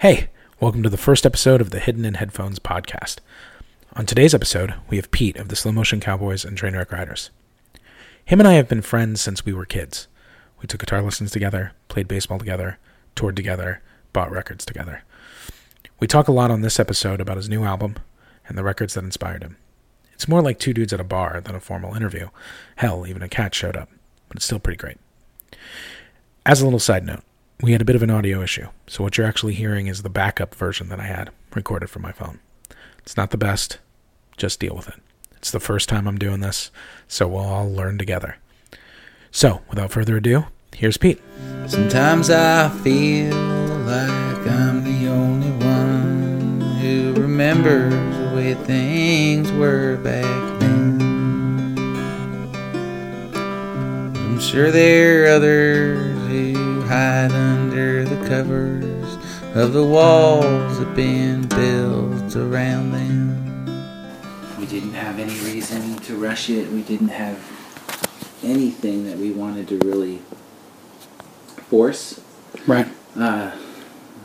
[0.00, 0.28] Hey,
[0.60, 3.16] welcome to the first episode of the Hidden in Headphones podcast.
[3.94, 7.30] On today's episode, we have Pete of the Slow Motion Cowboys and Trainwreck Riders.
[8.24, 10.06] Him and I have been friends since we were kids.
[10.62, 12.78] We took guitar lessons together, played baseball together,
[13.16, 13.82] toured together,
[14.12, 15.02] bought records together.
[15.98, 17.96] We talk a lot on this episode about his new album
[18.48, 19.56] and the records that inspired him.
[20.12, 22.28] It's more like two dudes at a bar than a formal interview.
[22.76, 23.88] Hell, even a cat showed up,
[24.28, 24.98] but it's still pretty great.
[26.46, 27.24] As a little side note,
[27.60, 30.10] we had a bit of an audio issue, so what you're actually hearing is the
[30.10, 32.38] backup version that I had recorded from my phone.
[33.00, 33.78] It's not the best,
[34.36, 35.00] just deal with it.
[35.36, 36.70] It's the first time I'm doing this,
[37.08, 38.36] so we'll all learn together.
[39.32, 41.20] So, without further ado, here's Pete.
[41.66, 50.60] Sometimes I feel like I'm the only one who remembers the way things were back
[50.60, 51.00] then.
[54.16, 59.18] I'm sure there are others who hide under the covers
[59.54, 64.56] of the walls that been built around them.
[64.58, 66.70] We didn't have any reason to rush it.
[66.72, 67.36] We didn't have
[68.42, 70.22] anything that we wanted to really
[71.68, 72.20] force
[72.66, 72.88] Right.
[73.18, 73.50] uh,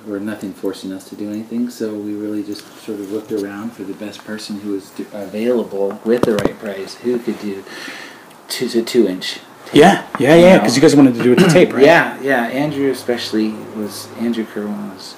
[0.09, 1.69] or nothing forcing us to do anything.
[1.69, 5.99] So we really just sort of looked around for the best person who was available
[6.05, 7.65] with the right price, who could do
[8.47, 9.39] two to two inch.
[9.71, 11.83] Yeah, yeah, yeah, because you guys wanted to do it to tape, right?
[11.83, 12.43] Yeah, yeah.
[12.47, 15.15] Andrew especially was Andrew Kerwin was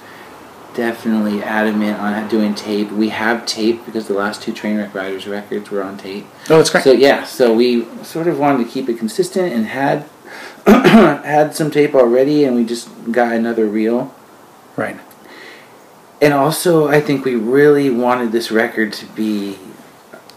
[0.75, 2.91] definitely adamant on doing tape.
[2.91, 6.25] We have tape because the last two Trainwreck Riders records were on tape.
[6.49, 6.83] Oh, that's great.
[6.83, 10.05] So yeah, so we sort of wanted to keep it consistent and had
[10.65, 14.13] had some tape already, and we just got another reel.
[14.75, 14.99] right.
[16.21, 19.57] And also, I think we really wanted this record to be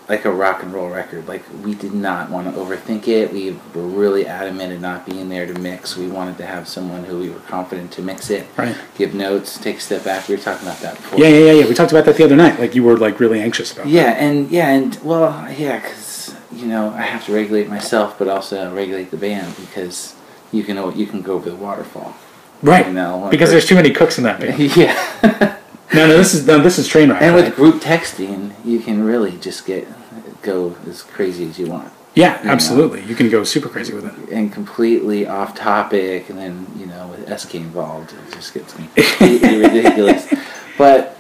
[0.08, 1.28] like a rock and roll record.
[1.28, 3.32] Like we did not want to overthink it.
[3.32, 5.96] We were really adamant at not being there to mix.
[5.96, 8.76] We wanted to have someone who we were confident to mix it, Right.
[8.96, 10.28] give notes, take a step back.
[10.28, 11.18] We were talking about that before.
[11.18, 11.68] Yeah, yeah, yeah, yeah.
[11.68, 12.58] We talked about that the other night.
[12.58, 13.86] Like you were like really anxious about.
[13.86, 13.92] It.
[13.92, 18.28] Yeah, and yeah, and well, yeah, because you know I have to regulate myself, but
[18.28, 20.14] also regulate the band because
[20.52, 22.14] you can you can go over the waterfall.
[22.62, 22.86] Right.
[22.86, 24.58] You know, because there's too many cooks in that band.
[24.76, 25.47] yeah.
[25.94, 27.22] No, no, this is no, this is train ride.
[27.22, 27.44] And right?
[27.44, 29.86] with group texting, you can really just get
[30.42, 32.50] go as crazy as you want yeah, know.
[32.50, 33.02] absolutely.
[33.04, 34.32] You can go super crazy with it.
[34.32, 36.28] and completely off topic.
[36.28, 40.26] And then you know, with SK involved, it just gets completely ridiculous.
[40.76, 41.16] But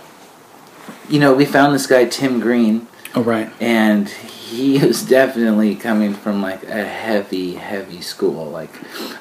[1.08, 3.48] you know, we found this guy Tim Green, Oh, right.
[3.60, 8.50] and he was definitely coming from like a heavy, heavy school.
[8.50, 8.70] Like,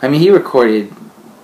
[0.03, 0.91] I mean, he recorded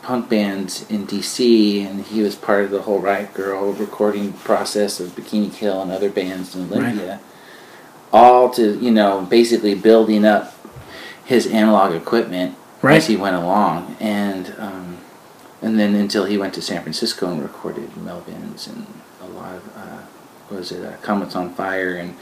[0.03, 4.99] punk bands in DC, and he was part of the whole Riot Grrrl recording process
[4.99, 7.19] of Bikini Kill and other bands in Olympia.
[8.11, 10.55] All to you know, basically building up
[11.25, 12.97] his analog equipment Right.
[12.97, 14.97] as he went along, and um,
[15.61, 18.85] and then until he went to San Francisco and recorded Melvins and
[19.21, 20.01] a lot of uh,
[20.49, 22.17] what was it uh, Comets on Fire and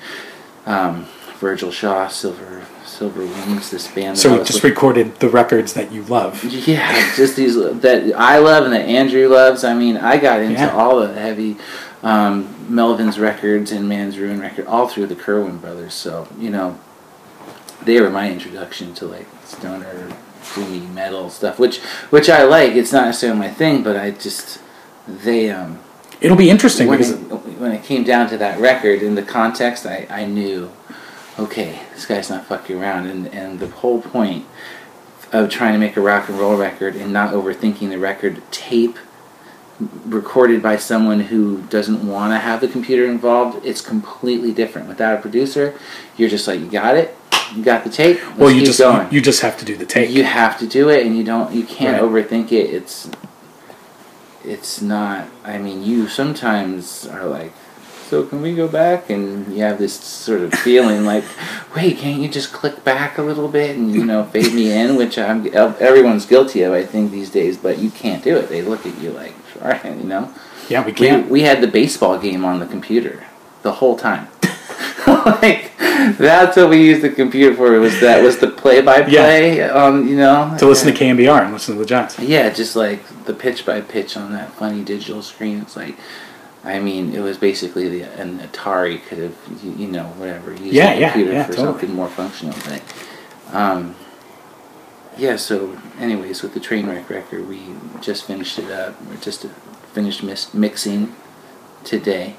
[0.67, 1.07] um,
[1.39, 2.63] Virgil Shaw Silver
[3.01, 4.15] Silver Wings this band.
[4.15, 6.43] So was just recorded the records that you love.
[6.43, 9.63] yeah, just these that I love and that Andrew loves.
[9.63, 10.75] I mean, I got into Yeah.
[10.75, 11.57] all the heavy
[12.03, 15.95] um, Melvins records and Man's Ruin record all through the Kerwin brothers.
[15.95, 16.79] So you know,
[17.83, 20.15] they were my introduction to like stoner,
[20.53, 21.79] gloomy metal stuff, which
[22.11, 22.73] which I like.
[22.73, 24.59] It's not necessarily my thing, but I just
[25.07, 25.79] they um
[26.21, 29.23] It'll be interesting when because it, when it came down to that record in the
[29.23, 30.69] context, I, I knew,
[31.39, 34.45] okay, this guy's not fucking around, and and the whole point
[35.31, 38.97] of trying to make a rock and roll record and not overthinking the record tape
[40.05, 44.87] recorded by someone who doesn't want to have the computer involved it's completely different.
[44.87, 45.73] Without a producer
[46.17, 47.15] you're just like you got it?
[47.55, 48.19] You got the tape?
[48.37, 49.07] Well, you just going.
[49.09, 50.09] you, you just have to do the tape.
[50.09, 52.25] you have to do it and you don't you can't Right.
[52.25, 52.69] overthink it.
[52.71, 53.09] It's
[54.43, 57.53] it's not i mean you sometimes are like
[58.11, 61.23] so can we go back and you have this sort of feeling like
[61.73, 64.97] wait can't you just click back a little bit and you know fade me in
[64.97, 68.61] which i'm everyone's guilty of i think these days but you can't do it they
[68.61, 70.29] look at you like all right you know
[70.67, 71.29] yeah, we we, can't.
[71.29, 73.23] we had the baseball game on the computer
[73.61, 74.27] the whole time
[75.07, 75.71] like
[76.17, 80.17] that's what we used the computer for it was that was the play-by-play um you
[80.17, 82.19] know to listen to KNBR and listen to the Giants.
[82.19, 85.61] yeah, just like the pitch by pitch on that funny digital screen.
[85.61, 85.95] It's like,
[86.63, 90.65] I mean, it was basically the an Atari could have, you, you know, whatever used
[90.65, 91.67] Yeah, yeah, computer yeah, for totally.
[91.79, 92.55] something more functional.
[92.65, 92.81] But,
[93.55, 93.95] um,
[95.17, 95.37] yeah.
[95.37, 97.61] So, anyways, with the Trainwreck record, we
[97.99, 98.95] just finished it up.
[99.09, 99.45] We just
[99.93, 101.15] finished mis- mixing
[101.83, 102.35] today,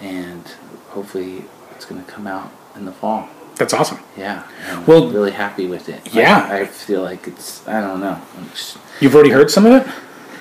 [0.00, 0.42] and
[0.90, 3.28] hopefully, it's going to come out in the fall.
[3.54, 4.00] That's awesome.
[4.18, 4.42] Yeah.
[4.68, 6.12] I'm Well, really happy with it.
[6.12, 6.48] yeah.
[6.50, 7.66] I, I feel like it's.
[7.68, 8.20] I don't know.
[8.50, 9.86] Just- You've already heard some of it.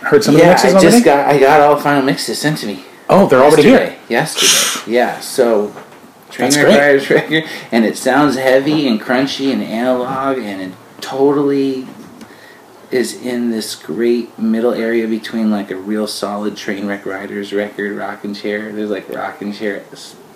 [0.05, 2.57] heard some of the mixes I just got I got all the final mixes sent
[2.59, 2.83] to me.
[3.09, 3.89] Oh, they're already yesterday.
[3.91, 3.99] here.
[4.09, 5.19] Yesterday, yeah.
[5.19, 5.67] So,
[6.37, 6.77] That's Trainwreck great.
[6.77, 11.87] Riders record, and it sounds heavy and crunchy and analog, and it totally
[12.91, 18.33] is in this great middle area between like a real solid Trainwreck Riders record, rocking
[18.33, 18.71] Chair.
[18.71, 19.83] There's like rocking Chair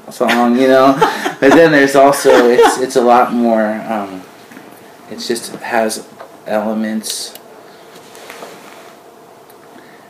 [0.09, 0.95] song, you know,
[1.39, 3.65] but then there's also it's it's a lot more.
[3.65, 4.23] Um,
[5.09, 6.07] it's just has
[6.45, 7.38] elements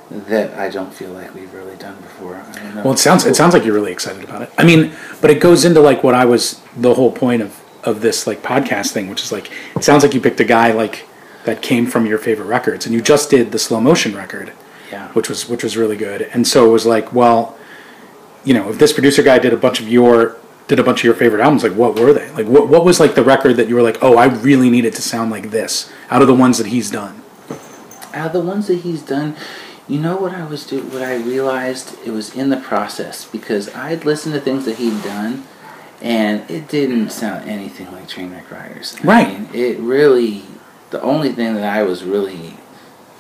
[0.10, 2.36] that I don't feel like we've really done before.
[2.36, 2.84] I don't know.
[2.84, 4.52] Well, it sounds it sounds like you're really excited about it.
[4.58, 8.02] I mean, but it goes into like what I was the whole point of of
[8.02, 11.06] this like podcast thing, which is like it sounds like you picked a guy like
[11.46, 14.54] that came from your favorite records, and you just did the slow motion record,
[14.92, 15.10] yeah.
[15.10, 16.24] which was which was really good.
[16.34, 17.58] And so it was like, well,
[18.44, 21.04] you know, if this producer guy did a bunch of your did a bunch of
[21.06, 22.30] your favorite albums, like what were they?
[22.32, 24.86] Like what what was like the record that you were like, oh, I really need
[24.86, 27.22] it to sound like this out of the ones that he's done.
[28.14, 29.36] Out of the ones that he's done,
[29.90, 33.74] you know what I was do what I realized it was in the process because
[33.76, 35.44] I'd listened to things that he'd done
[36.02, 38.96] and it didn't sound anything like Trainwreck Riders.
[39.04, 39.28] I Right.
[39.28, 40.44] mean, it really
[40.92, 42.58] the only thing that I was really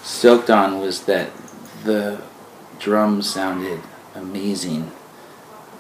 [0.03, 1.29] stoked on was that
[1.83, 2.21] the
[2.79, 3.81] drums sounded
[4.15, 4.91] amazing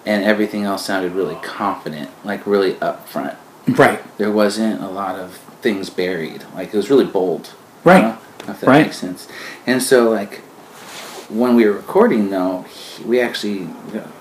[0.05, 3.35] and everything else sounded really confident, like really upfront.
[3.67, 4.01] Right.
[4.17, 6.43] There wasn't a lot of things buried.
[6.55, 7.51] Like it was really bold.
[7.83, 7.97] Right.
[7.97, 8.17] You know,
[8.53, 8.85] if that Right.
[8.85, 9.27] makes sense.
[9.67, 10.41] And so like
[11.29, 13.67] when we were recording though, he, we actually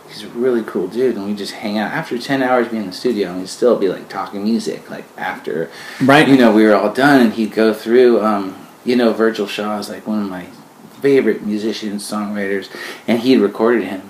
[0.09, 2.89] he's a really cool dude and we just hang out after 10 hours being in
[2.89, 5.71] the studio and we'd still be like talking music like after
[6.03, 6.27] Right.
[6.27, 8.57] you know we were all done and he'd go through um
[8.87, 10.47] you know Virgil Shaw is like one of my
[11.03, 12.75] favorite musicians songwriters
[13.07, 14.03] and he recorded him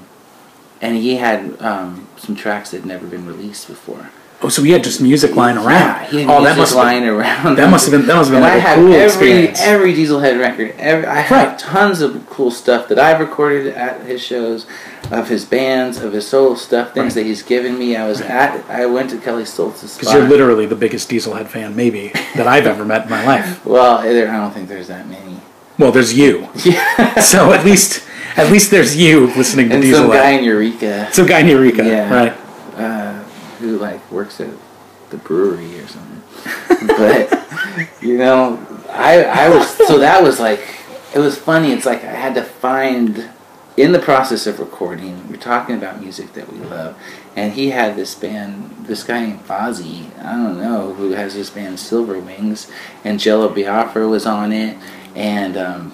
[0.80, 4.10] and he had um, some tracks that had never been released before
[4.40, 5.66] Oh, so we had just music lying around.
[5.68, 7.56] yeah, he had oh, that music must lying around.
[7.56, 9.04] that must have been that must have been And I like a have cool every
[9.04, 9.60] experience.
[9.60, 10.74] every Dieselhed record.
[10.78, 11.58] Every, I have Right.
[11.58, 14.64] tons of cool stuff that I've recorded at his shows,
[15.10, 17.22] of his bands, of his solo stuff, things Right.
[17.22, 17.96] that he's given me.
[17.96, 18.64] I was at.
[18.70, 22.66] I went to Kelley Stoltz's Because you're literally the biggest Dieselhed fan, maybe, that I've
[22.68, 23.64] ever met in my life.
[23.66, 25.40] well, I don't think there's that many.
[25.80, 26.46] Well, there's you.
[26.64, 27.18] Yeah.
[27.18, 28.04] So at least,
[28.36, 31.84] at least there's you listening to and some guy in Eureka, Some guy in Eureka,
[31.84, 32.14] Yeah.
[32.14, 32.36] right?
[33.58, 34.50] Who like works at
[35.10, 36.22] the brewery or something.
[36.86, 37.48] but
[38.02, 38.58] you know,
[38.90, 40.60] I I was so that was like
[41.14, 41.72] it was funny.
[41.72, 43.30] It's like I had to find
[43.76, 45.28] in the process of recording.
[45.30, 46.96] We're talking about music that we love,
[47.36, 50.10] and he had this band, this guy named Fozzy.
[50.22, 52.70] I don't know who has this band Silver Wings,
[53.04, 54.76] and Jello Biafra was on it,
[55.14, 55.56] and.
[55.56, 55.92] um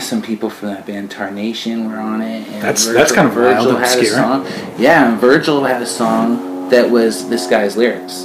[0.00, 2.46] some people from that band Tarnation were on it.
[2.46, 4.46] And That's- that's kind of wild and had a song.
[4.78, 8.24] Yeah, and Virgil had a song that was this guy's lyrics,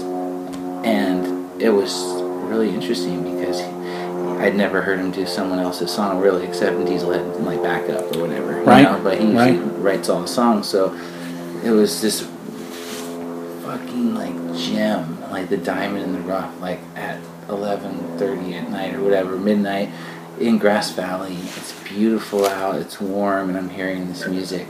[0.86, 1.94] and it was
[2.46, 6.86] really interesting because he, I'd never heard him do someone else's song really, except in
[6.86, 8.62] Dieselhed and like backup or whatever.
[8.62, 9.58] Right, know, But he, right.
[9.58, 10.94] writes all the songs, so
[11.64, 12.22] it was this
[13.64, 17.20] fucking like gem, like the diamond in the rough, like at
[17.50, 19.90] eleven thirty at night or whatever, midnight
[20.40, 21.36] in Grass Valley.
[21.36, 22.76] It's beautiful out.
[22.76, 24.68] It's warm, and I'm hearing this music.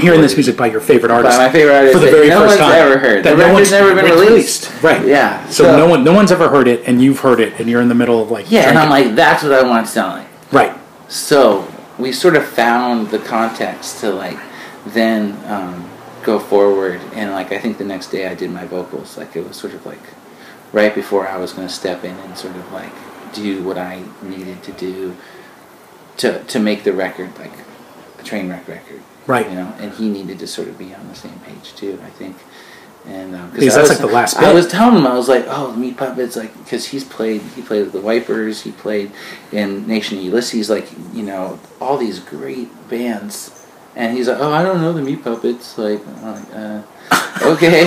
[0.00, 1.36] Hearing this music by your favorite artist.
[1.36, 2.82] By my favorite artist for the very no first one's time.
[2.82, 3.24] ever heard.
[3.24, 4.70] That The no one's never been released.
[4.82, 5.06] Right.
[5.06, 5.48] Yeah.
[5.48, 7.88] So, no one, no one's ever heard it, and you've heard it, and you're in
[7.88, 8.50] the middle of like.
[8.50, 10.52] Yeah, and I'm like, that's what I want to sound like.
[10.52, 10.78] Right.
[11.08, 11.68] So
[11.98, 14.38] we sort of found the context to like
[14.86, 15.90] then um,
[16.22, 19.16] go forward, and like I think the next day I did my vocals.
[19.18, 20.02] Like it was sort of like
[20.72, 22.92] right before I was going to step in and sort of like
[23.32, 25.16] do what I needed to do
[26.18, 27.52] to to make the record like
[28.18, 29.02] a train wreck record.
[29.26, 29.48] Right.
[29.48, 31.98] You know, and he needed to sort of be on the same page too.
[32.04, 32.36] I think.
[33.04, 34.44] And um, Because that's was- like the last Bit.
[34.44, 37.62] I was telling him I was like, oh, Meat Puppets, like because he's played, he
[37.62, 39.10] played with the Wipers, he played
[39.50, 44.52] in Nation of Ulysses, like you know all these great bands, and he's like, oh,
[44.52, 46.82] I don't know the Meat Puppets, like, I'm like uh,
[47.42, 47.84] okay.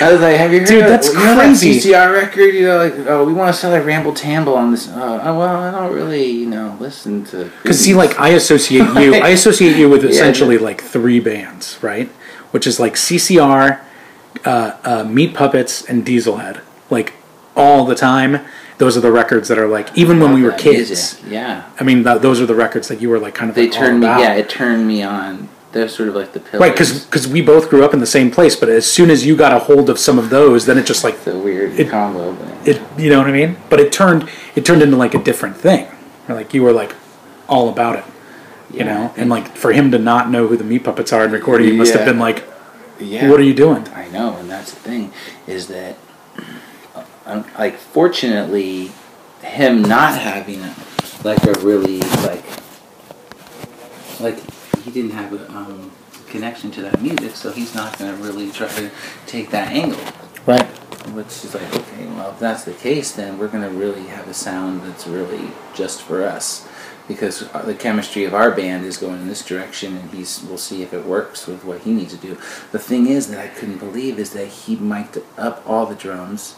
[0.00, 0.68] I was like, have you heard?
[0.68, 1.78] Dude, of, that's you know crazy.
[1.90, 4.70] That CCR record, you know, like, oh, we want to sell like Ramble Tamble on
[4.72, 4.88] this.
[4.88, 7.50] Uh, oh, well, I don't really, you know, listen to.
[7.62, 11.78] Because see, like I associate you, I associate you with Yeah, essentially like three bands,
[11.82, 12.08] right?
[12.50, 13.80] Which is like CCR,
[14.44, 16.60] uh, uh, Meat Puppets, and Dieselhed.
[16.90, 17.12] Like
[17.54, 18.40] all the time,
[18.78, 20.90] those are the records that are like even when we were kids.
[20.90, 21.70] music, Yeah.
[21.78, 23.72] I mean, th- those are the records that you were like kind of They like,
[23.72, 24.20] turned me, about.
[24.20, 25.48] yeah, it turned me on.
[25.74, 26.60] They're sort of like the pillars.
[26.60, 26.72] right?
[26.72, 29.52] Because we both grew up in the same place, but as soon as you got
[29.52, 32.32] a hold of some of those, then it just like the weird It- combo.
[32.32, 33.56] But it you know what I mean?
[33.68, 35.88] But it turned it turned into like a different thing.
[36.28, 36.94] Or, Like you were like
[37.48, 38.04] all about it.
[38.72, 39.12] You know?
[39.16, 41.76] And like for him to not know who the meat puppets are in recording, he
[41.76, 42.44] must have been like,
[43.00, 43.86] yeah, What are you doing?
[43.94, 45.12] I know, and that's the thing
[45.48, 45.96] is that,
[47.26, 48.92] uh, like, fortunately,
[49.42, 50.74] him not having a,
[51.24, 52.44] like a really like
[54.20, 54.38] like
[54.84, 55.90] he didn't have a um,
[56.28, 58.90] connection to that music, so he's not going to really try to
[59.26, 60.00] take that angle.
[60.46, 60.66] Right.
[61.14, 64.28] Which is like, okay, well, if that's the case, then we're going to really have
[64.28, 66.68] a sound that's really just for us.
[67.08, 70.56] Because uh, the chemistry of our band is going in this direction, and he's we'll
[70.56, 72.34] see if it works with what he needs to do.
[72.72, 76.56] The thing is that I couldn't believe is that he mic'd up all the drums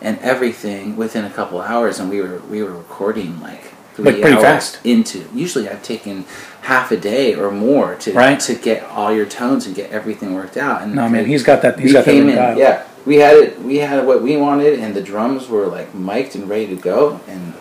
[0.00, 4.36] and everything within a couple hours, and we were we were recording like Like, pretty
[4.36, 4.78] fast.
[4.84, 5.24] into.
[5.34, 6.24] Usually, I've taken
[6.62, 8.38] half a day or more to Right.
[8.40, 10.82] to get all your tones and get everything worked out.
[10.82, 11.78] And No, man, he's got that.
[11.78, 12.14] He's got that.
[12.14, 12.58] in, dialed.
[12.58, 12.82] yeah.
[13.06, 13.62] We had it.
[13.62, 17.20] We had what we wanted, and the drums were like mic'd and ready to go,
[17.28, 17.54] and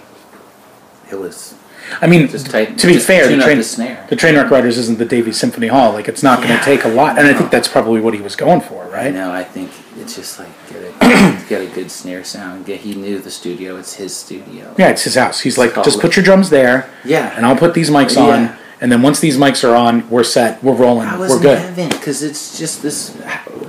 [1.11, 1.53] it was
[2.01, 4.05] I mean, to be fair, the train, the snare.
[4.09, 5.91] the Trainwreck Riders isn't the Davies Symphony Hall.
[5.93, 6.61] Like, it's not going to Yeah.
[6.61, 9.13] take a lot, and I think that's probably what he was going for, right?
[9.13, 9.31] know.
[9.31, 12.65] I think it's just like get a get a good snare sound.
[12.65, 13.77] Get he knew the studio.
[13.77, 14.73] It's his studio.
[14.77, 15.41] Yeah, it's his house.
[15.41, 17.33] He's like, just put your drums there, Yeah.
[17.35, 18.23] and I'll put these mics Yeah.
[18.23, 18.49] on,
[18.81, 21.89] and then once these mics are on, we're set, we're rolling, I was we're good.
[21.91, 23.13] because it's just this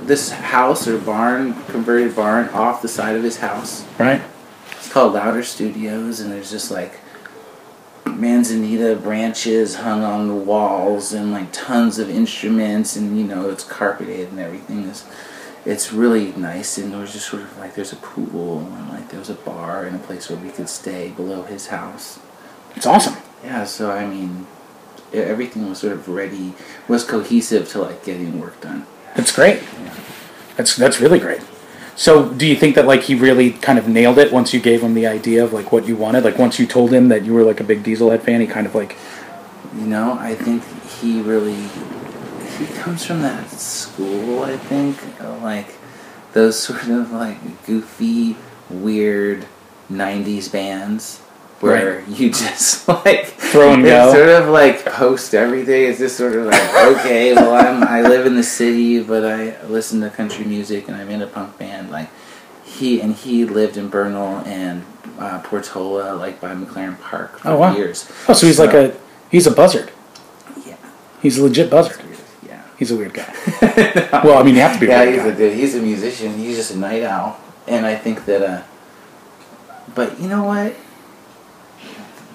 [0.03, 3.83] this house or barn converted barn off the side of his house.
[3.99, 4.21] Right?
[4.71, 6.99] It's called Louder Studios, and there's just like
[8.17, 13.63] manzanita branches hung on the walls, and like tons of instruments, and you know it's
[13.63, 15.05] carpeted and everything is.
[15.65, 19.09] It's really nice, and there was just sort of like there's a pool, and like
[19.09, 22.19] there was a bar and a place where we could stay below his house.
[22.75, 23.17] It's awesome.
[23.43, 24.47] Yeah, so I mean,
[25.13, 26.53] everything was sort of ready,
[26.87, 28.85] was cohesive to like getting work done.
[29.15, 29.61] That's great.
[29.61, 29.93] Yeah.
[30.55, 31.41] That's that's really great.
[31.97, 34.81] So, do you think that like he really kind of nailed it once you gave
[34.81, 36.23] him the idea of like what you wanted?
[36.23, 38.67] Like once you told him that you were like a big Dieselhed fan, he kind
[38.67, 38.95] of like
[39.73, 40.63] You know, I think
[41.01, 41.67] he really
[42.59, 44.43] he comes from that school.
[44.43, 44.95] I think
[45.41, 45.73] like
[46.33, 48.37] those sort of like goofy,
[48.69, 49.47] weird
[49.89, 51.21] '90s bands
[51.59, 54.11] where you just like Throw and go.
[54.13, 55.83] Sort of like post everything.
[55.89, 59.61] It's just sort of like okay, well I'm I live in the city, but I
[59.65, 61.89] listen to country music and I'm in a punk band.
[61.91, 62.09] Like
[62.65, 64.83] he and he lived in Bernal and
[65.17, 67.75] uh, Portola, like by McLaren Park for Oh, wow.
[67.75, 68.09] years.
[68.27, 68.95] oh, so he's like a
[69.31, 69.91] he's a buzzard.
[70.65, 70.75] yeah.
[71.21, 71.99] He's a legit buzzard.
[72.45, 72.61] Yeah.
[72.77, 73.33] He's a weird guy.
[74.23, 75.27] Well, I mean, you have to be a yeah, he's guy.
[75.29, 75.53] a good.
[75.53, 76.37] He's a musician.
[76.37, 78.41] He's just a night owl, and I think that.
[78.43, 78.61] uh
[79.95, 80.75] But you know what?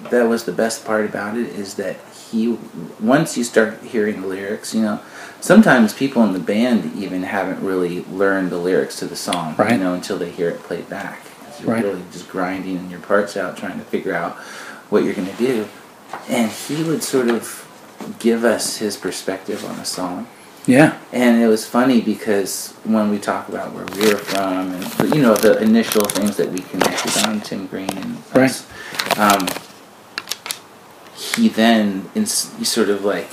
[0.09, 1.97] That was the best part about it is that
[2.29, 2.57] he.
[2.99, 4.99] Once you start hearing the lyrics, you know,
[5.41, 9.73] sometimes people in the band even haven't really learned the lyrics to the song, Right.
[9.73, 11.19] you know, until they hear it played back.
[11.59, 11.83] You're Right.
[11.83, 14.33] really just grinding your parts out, trying to figure out
[14.89, 15.67] what you're going to do,
[16.29, 17.65] and he would sort of
[18.19, 20.27] give us his perspective on a song.
[20.65, 20.93] Yeah.
[21.11, 25.21] And it was funny because when we talk about where we were from and you
[25.21, 28.65] know the initial things that we connected on Tim Green and us,
[29.17, 29.45] um,
[31.35, 33.29] he then in, he sort of like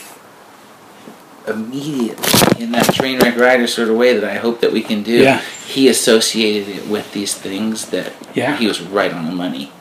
[1.46, 5.02] immediately in that train wreck rider sort of way that I hope that we can
[5.02, 5.18] do.
[5.22, 5.40] Yeah.
[5.66, 8.56] He associated it with these things that Yeah.
[8.56, 9.72] he was right on the money.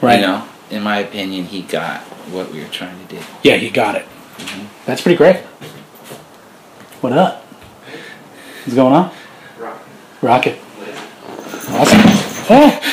[0.00, 0.16] Right.
[0.20, 2.00] You know, in my opinion, he got
[2.30, 3.22] what we were trying to do.
[3.42, 4.06] Yeah, he got it.
[4.38, 4.66] Mm-hmm.
[4.86, 5.36] That's pretty great.
[7.00, 7.42] What up?
[8.64, 9.10] What's going on?
[10.20, 10.58] Rocket.
[11.68, 12.00] Awesome.
[12.50, 12.80] Oh.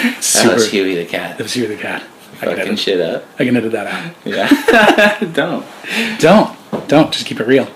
[0.00, 0.54] That Super.
[0.54, 1.36] was Huey the cat.
[1.36, 2.02] That was you, the cat.
[2.40, 3.24] I can, Fucking edit, shit up.
[3.38, 4.14] I can edit that out.
[4.24, 5.18] Yeah.
[5.32, 5.66] Don't.
[6.18, 6.56] Don't,
[6.88, 7.12] don't.
[7.12, 7.68] Just keep it real.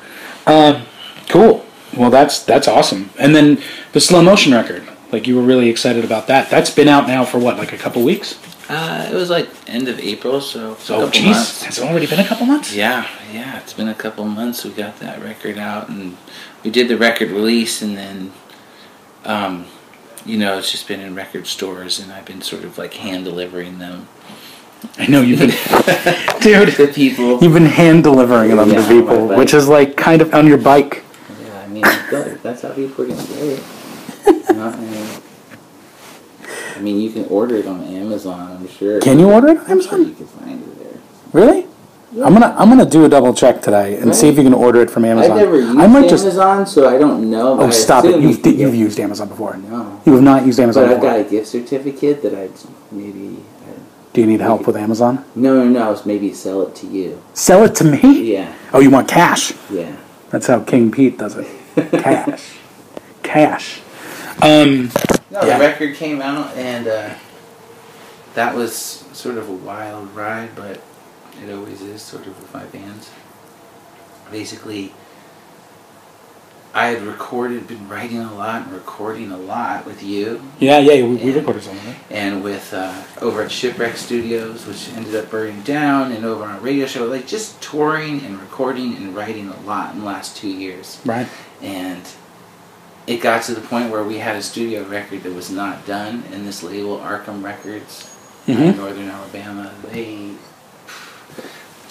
[0.46, 0.84] Um,
[1.28, 1.64] cool.
[1.96, 3.10] Well, that's that's awesome.
[3.18, 3.60] And then
[3.92, 4.88] the slow motion record.
[5.12, 6.50] Like you were really excited about that.
[6.50, 8.38] That's been out now for what, like a couple weeks?
[8.68, 11.62] Uh, it was like end of April, so Oh, couple jeez.
[11.64, 12.74] Has it already been a couple months?
[12.74, 14.64] Yeah, yeah, it's been a couple months.
[14.64, 16.16] We got that record out, and
[16.64, 18.32] we did the record release, and then,
[19.24, 19.66] um,
[20.24, 23.24] you know, it's just been in record stores, and I've been sort of like hand
[23.26, 24.08] delivering them
[24.98, 25.50] I know you've been,
[26.40, 26.74] dude.
[26.74, 27.42] to people.
[27.42, 30.58] You've been hand delivering them Yeah, to people, which is like kind of on your
[30.58, 31.02] bike.
[31.42, 31.82] Yeah, I mean,
[32.42, 33.62] that's how people are gonna get it.
[34.56, 34.74] Not,
[36.76, 38.52] I mean, you can order it on Amazon.
[38.52, 39.00] I'm sure.
[39.00, 40.08] Can you order it on I'm sure Amazon?
[40.08, 41.00] you can find it there.
[41.32, 41.66] Really?
[42.22, 44.80] I'm gonna I'm gonna do a double check today and see if you can order
[44.80, 45.32] it from Amazon.
[45.32, 46.24] I've never used I might just.
[46.24, 47.60] Amazon, so I don't know.
[47.60, 48.20] Oh, I stop it!
[48.20, 49.56] You've you've used Amazon before.
[49.56, 50.00] No.
[50.06, 52.52] You have not used Amazon But I've got a gift certificate that I'd
[52.92, 53.42] maybe.
[54.14, 55.24] Do you need help with Amazon?
[55.34, 55.92] No, no, no.
[55.92, 57.20] It's maybe sell it to you.
[57.34, 58.32] Sell it to me.
[58.32, 59.52] Yeah, Oh, you want cash?
[59.68, 59.96] yeah.
[60.30, 61.46] That's how King Pete does it.
[61.90, 62.56] Cash.
[63.24, 63.80] Cash.
[64.40, 64.90] Um.
[65.30, 65.58] No, Yeah.
[65.58, 67.14] the record came out, and uh,
[68.34, 68.74] that was
[69.12, 70.80] sort of a wild ride, but
[71.44, 73.10] it always is sort of with my bands.
[74.30, 74.92] Basically,
[76.76, 81.04] I had recorded, been writing a lot and recording a lot with you Yeah, yeah,
[81.04, 81.34] we, we Yeah.
[81.36, 81.96] recorded some of it.
[82.10, 86.56] and with uh, over at Shipwreck Studios, which ended up burning down, and over on
[86.56, 90.36] a radio show, like just touring and recording and writing a lot in the last
[90.36, 91.00] two years.
[91.04, 91.28] Right.
[91.62, 92.02] And
[93.06, 96.24] it got to the point where we had a studio record that was not done,
[96.32, 98.10] and this label, Arkam Records,
[98.46, 98.76] in Mhm.
[98.76, 100.30] Northern Alabama, they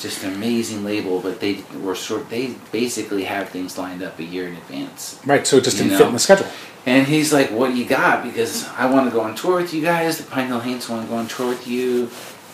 [0.04, 2.30] just an amazing label, but they were sort.
[2.30, 5.20] They basically have things lined up a year in advance.
[5.26, 5.48] Right.
[5.48, 5.98] So it just didn't know.
[5.98, 6.48] fit in the schedule.
[6.86, 9.74] And he's like, "What do you got?" Because I want to go on tour with
[9.74, 10.18] you guys.
[10.18, 12.12] The Pine Hill Haints want to go on tour with you.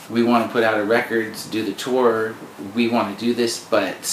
[0.10, 2.36] We want to put out a record do the tour.
[2.74, 4.06] We want to do this, but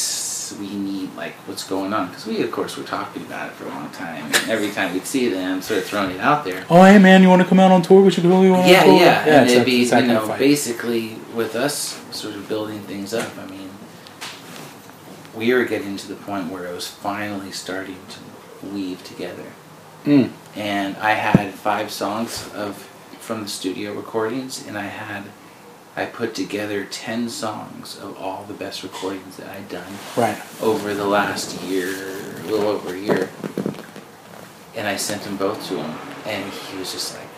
[0.53, 3.65] we need like what's going on because we, of course, were talking about it for
[3.65, 4.25] a long time.
[4.26, 6.65] And every time we'd see them, sort of throwing it out there.
[6.71, 8.03] Oh, hey man, you want to come out on tour?
[8.03, 8.97] We should really want Yeah, on tour.
[9.00, 10.38] yeah, and it'd be you know fight.
[10.38, 13.31] basically with us sort of building things up.
[13.38, 13.71] I mean,
[15.35, 19.45] we were getting to the point where it was finally starting to weave together
[20.05, 20.31] Mm.
[20.55, 22.88] and I had five songs of
[23.21, 25.25] from the studio recordings, and I had
[25.97, 30.41] I put together ten songs of all the best recordings that I'd done Right.
[30.61, 31.88] over the last year,
[32.41, 33.31] a little over a year,
[34.75, 37.29] and I sent them both to him, and he was just like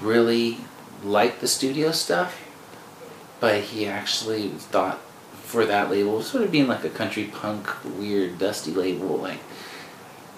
[0.00, 0.58] really
[1.04, 2.40] liked the studio stuff,
[3.40, 4.98] but he actually thought
[5.42, 7.66] for that label, sort of being like a country punk,
[7.98, 9.40] weird, dusty label, like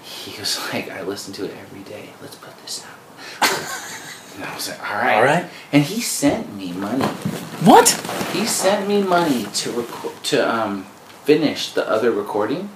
[0.03, 2.11] he was like, I listen to it every day.
[2.23, 3.92] Let's put this out.
[4.35, 5.17] And I was like, all right.
[5.17, 5.47] All right.
[5.73, 7.05] And he sent me money.
[7.65, 7.91] What?
[8.33, 10.87] He sent me money to record to um
[11.25, 12.71] finish the other recording.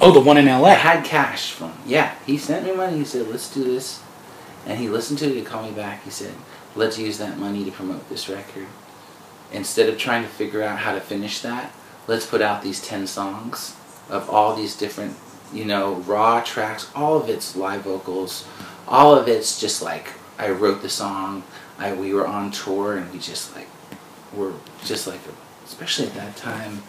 [0.00, 0.70] Oh, the one in L.A.
[0.70, 2.14] I had cash from yeah.
[2.26, 2.98] He sent me money.
[2.98, 4.00] He said, "Let's do this,"
[4.66, 5.36] and he listened to it.
[5.36, 6.02] He called me back.
[6.04, 6.34] He said,
[6.74, 8.66] "Let's use that money to promote this record.
[9.52, 11.72] Instead of trying to figure out how to finish that,
[12.06, 13.76] let's put out these ten songs
[14.08, 15.16] of all these different,
[15.52, 16.90] you know, raw tracks.
[16.94, 18.46] All of it's live vocals.
[18.88, 21.42] All of it's just like I wrote the song.
[21.78, 23.68] I we were on tour and we just like
[24.34, 24.52] were
[24.84, 25.20] just like,
[25.64, 26.82] especially at that time."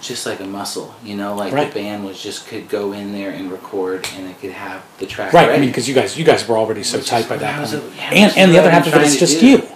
[0.00, 1.72] just like a muscle, you know, like Right.
[1.72, 5.06] the band was just could go in there and record and it could have the
[5.06, 5.50] track Right.
[5.50, 8.10] I mean, because you guys, you guys were already so tight by that point, yeah,
[8.12, 9.46] and and the other half of it is just do.
[9.46, 9.68] you.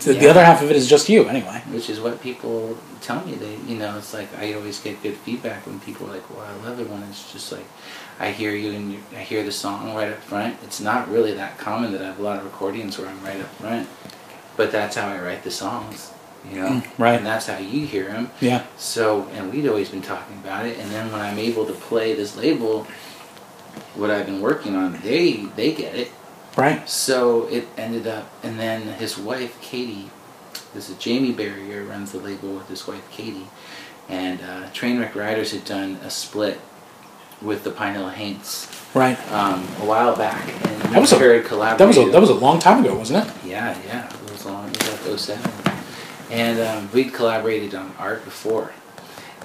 [0.00, 1.62] The, the other half of it is just you, anyway.
[1.70, 3.34] which is what people tell me.
[3.34, 6.44] They, you know, it's like I always get good feedback when people are like, "Well,
[6.46, 7.64] I love it when it's just like
[8.20, 11.32] I hear you and you, I hear the song right up front." It's not really
[11.34, 13.88] that common that I have a lot of recordings where I'm right up front,
[14.56, 16.12] but that's how I write the songs,
[16.50, 17.14] you know, Mm, right.
[17.16, 18.30] And that's how you hear them.
[18.40, 18.64] Yeah.
[18.76, 22.14] So, and we'd always been talking about it, and then when I'm able to play
[22.14, 22.86] this label,
[23.94, 26.10] what I've been working on, they they get it.
[26.56, 26.88] Right.
[26.88, 30.10] So it ended up, and then his wife Katie,
[30.74, 33.46] this is Jamie Barrier runs the label with his wife Katie,
[34.08, 36.60] and uh, Trainwreck Riders had done a split
[37.42, 39.18] with the Pine Hill Haints Right.
[39.32, 41.78] um, a while back, and That was a- Jared collaborated.
[41.78, 43.32] That was a that was a long time ago, wasn't it?
[43.44, 44.68] Yeah, yeah, it was long.
[44.70, 45.50] It was like 07.
[46.30, 48.72] And um, we'd collaborated on art before,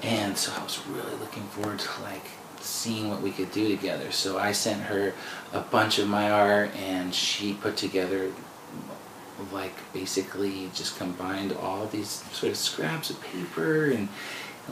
[0.02, 2.24] and so I was really looking forward to like
[2.60, 4.10] seeing what we could do together.
[4.10, 5.12] So I sent her
[5.52, 8.30] a bunch of my art, and she put together
[9.52, 14.08] like basically just combined all these sort of scraps of paper and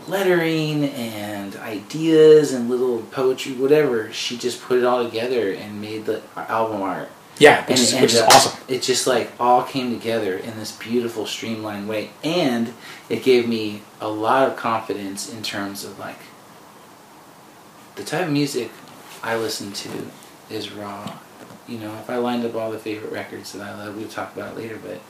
[0.09, 4.13] lettering and ideas and little poetry, whatever.
[4.13, 8.15] She just put it all together and made the album art Yeah, which is which
[8.15, 8.61] is awesome.
[8.69, 12.73] It just like all came together in this beautiful, streamlined way, and
[13.09, 16.19] it gave me a lot of confidence in terms of like
[17.97, 18.71] the type of music
[19.23, 19.91] I listen to
[20.51, 21.19] is raw.
[21.69, 24.35] You know, if I lined up all the favorite records that I love, we'll talk
[24.35, 25.01] about it later, but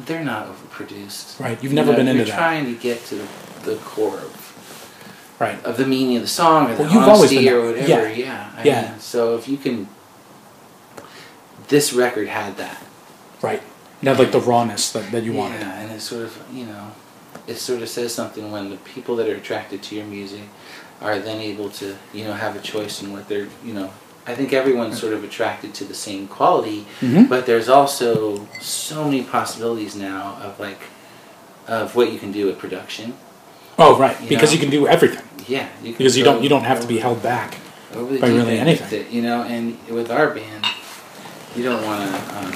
[0.00, 1.40] they're not overproduced.
[1.40, 1.60] Right.
[1.62, 2.36] You've You never know, been into you're that.
[2.36, 3.26] trying to get to
[3.64, 5.62] the, core of Right.
[5.64, 8.08] of the meaning of the song or the Well, you've always been or whatever.
[8.08, 8.08] Yeah.
[8.08, 8.50] Yeah.
[8.56, 8.90] I Yeah.
[8.90, 9.88] Mean, so if you can,
[11.68, 12.82] this record had that.
[13.42, 13.62] Right.
[14.02, 15.60] You had like the rawness that, that you wanted.
[15.60, 16.92] Yeah, and it sort of you know,
[17.46, 20.42] it sort of says something when the people that are attracted to your music
[21.00, 23.92] are then able to you know have a choice in what they're you know.
[24.28, 27.28] I think everyone's sort of attracted to the same quality, Mhm.
[27.30, 30.80] but there's also so many possibilities now of like
[31.66, 33.14] of what you can do with production.
[33.78, 34.16] Oh, right.
[34.22, 34.54] You because know?
[34.54, 35.22] you can do everything.
[35.46, 37.56] Yeah, you can Because you don't you don't have to be held back.
[37.94, 39.00] by really anything.
[39.00, 39.42] it, you know.
[39.54, 40.62] And with our band,
[41.56, 42.36] you don't want to.
[42.36, 42.52] Um,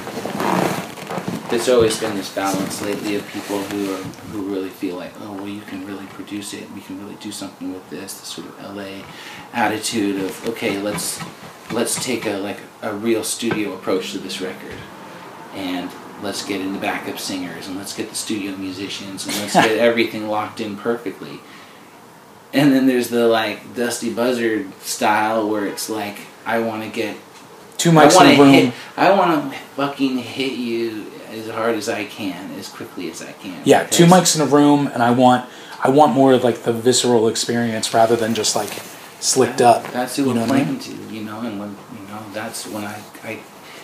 [1.48, 5.32] there's always been this balance lately of people who are who really feel like, oh,
[5.32, 6.64] well, you can really produce it.
[6.74, 8.14] We can really do something with this.
[8.20, 9.04] The sort of LA
[9.54, 11.18] attitude of, okay, let's
[11.72, 14.76] let's take a like a real studio approach to this record,
[15.54, 15.90] and
[16.22, 19.76] let's get in the backup singers and let's get the studio musicians and let's get
[19.78, 21.40] everything locked in perfectly
[22.52, 27.16] and then there's the like Dusty Buzzard style where it's like I want to get
[27.78, 31.74] Two I mics want in to hit I want to fucking hit you as hard
[31.74, 33.62] as I can as quickly as I can.
[33.64, 35.48] Yeah, two mics in a room, and I want
[35.82, 38.70] I want more of like the visceral experience rather than just like
[39.20, 39.90] slicked up.
[39.92, 40.80] That's who you know what I playing mean?
[40.80, 43.40] to, know, and when you know that's when I, I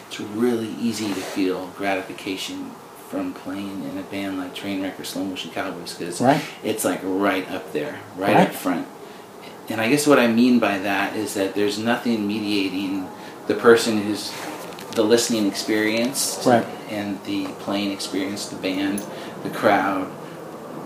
[0.07, 2.71] it's really easy to feel gratification
[3.09, 6.43] from playing in a band like Trainwreck or Slow Motion Cowboys because Right.
[6.63, 8.49] it's like right up there, right, Right.
[8.49, 8.87] up front.
[9.71, 13.07] And I guess what I mean by that is that there's nothing mediating
[13.47, 14.33] the person who's
[14.93, 16.67] the listening experience Right.
[16.91, 19.03] and the playing experience, the band,
[19.43, 20.09] the crowd,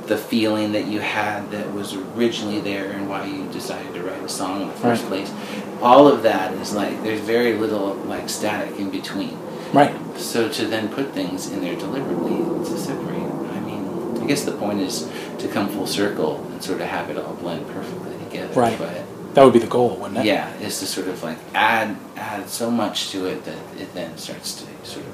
[0.07, 4.23] the feeling that you had that was originally there and why you decided to write
[4.23, 5.25] a song in the first Right.
[5.27, 5.33] place.
[5.81, 9.39] All of that is like there's very little like static in between.
[9.73, 9.95] Right.
[10.19, 12.37] So to then put things in there deliberately
[12.69, 13.23] to separate,
[13.57, 17.09] I mean, I guess the point is to come full circle and sort of have
[17.11, 18.53] it all blend perfectly together.
[18.61, 18.79] Right.
[18.79, 19.03] But
[19.35, 20.27] That would be the goal, wouldn't it?
[20.27, 24.19] yeah, is to sort of like add add so much to it that it then
[24.19, 25.13] starts to sort of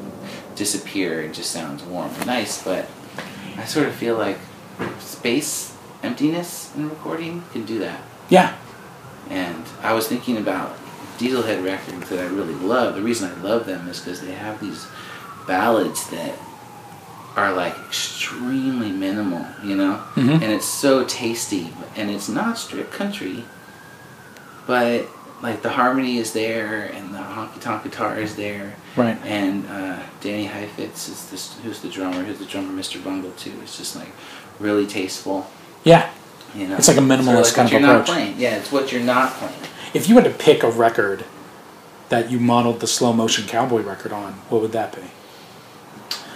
[0.56, 1.20] disappear.
[1.22, 2.86] It just sounds warm and nice, but
[3.56, 4.38] I sort of feel like
[5.00, 8.00] space, emptiness in recording can do that.
[8.28, 8.56] Yeah.
[9.30, 10.76] And I was thinking about
[11.18, 12.94] Dieselhed records that I really love.
[12.94, 14.86] The reason I love them is because they have these
[15.46, 16.34] ballads that
[17.36, 20.02] are like extremely minimal, you know?
[20.14, 20.34] Mhm.
[20.34, 21.72] And it's so tasty.
[21.96, 23.44] And it's not strict country,
[24.66, 25.08] but
[25.42, 28.74] like the harmony is there and the honky tonk guitar is there.
[28.96, 29.16] Right.
[29.24, 33.02] And uh, Danny Heifetz is this, who's the drummer, who's the drummer, Mr.
[33.02, 33.52] Bungle too.
[33.62, 34.10] It's just like
[34.58, 35.46] really tasteful.
[35.84, 36.10] Yeah.
[36.54, 38.06] You know, It's like a minimalist kind of you're approach.
[38.08, 38.34] Not playing.
[38.38, 39.54] Yeah, it's what you're not playing.
[39.94, 41.24] If you had to pick a record
[42.08, 45.02] that you modeled the slow motion cowboy record on, what would that be?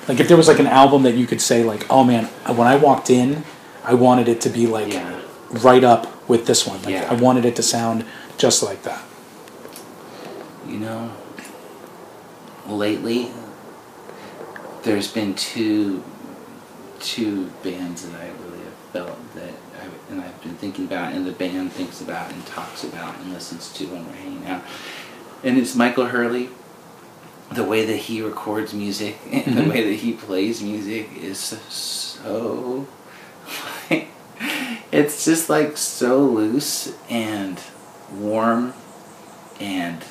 [0.09, 2.67] Like if there was like an album that you could say like, oh man, when
[2.69, 3.45] I walked in,
[3.85, 5.21] I wanted it to be like Yeah.
[5.51, 6.79] right up with this one.
[6.83, 7.09] Like Yeah.
[7.11, 8.05] I wanted it to sound
[8.37, 9.03] just like that.
[10.69, 11.13] You know,
[12.67, 13.31] lately
[14.83, 16.03] there's been two
[17.03, 21.27] two bands that I really have felt that I, and I've been thinking about, and
[21.27, 24.63] the band thinks about and talks about and listens to when we're hanging out.
[25.45, 26.49] And it's Michael Hurley.
[27.53, 29.55] The way that he records music and Mhm.
[29.57, 32.87] the way that he plays music is so.
[34.93, 37.61] it's just like so loose and
[38.15, 38.73] warm
[39.61, 40.03] and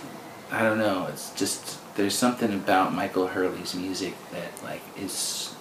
[0.52, 1.08] I don't know.
[1.10, 5.54] It's just there's something about Michael Hurley's music that like is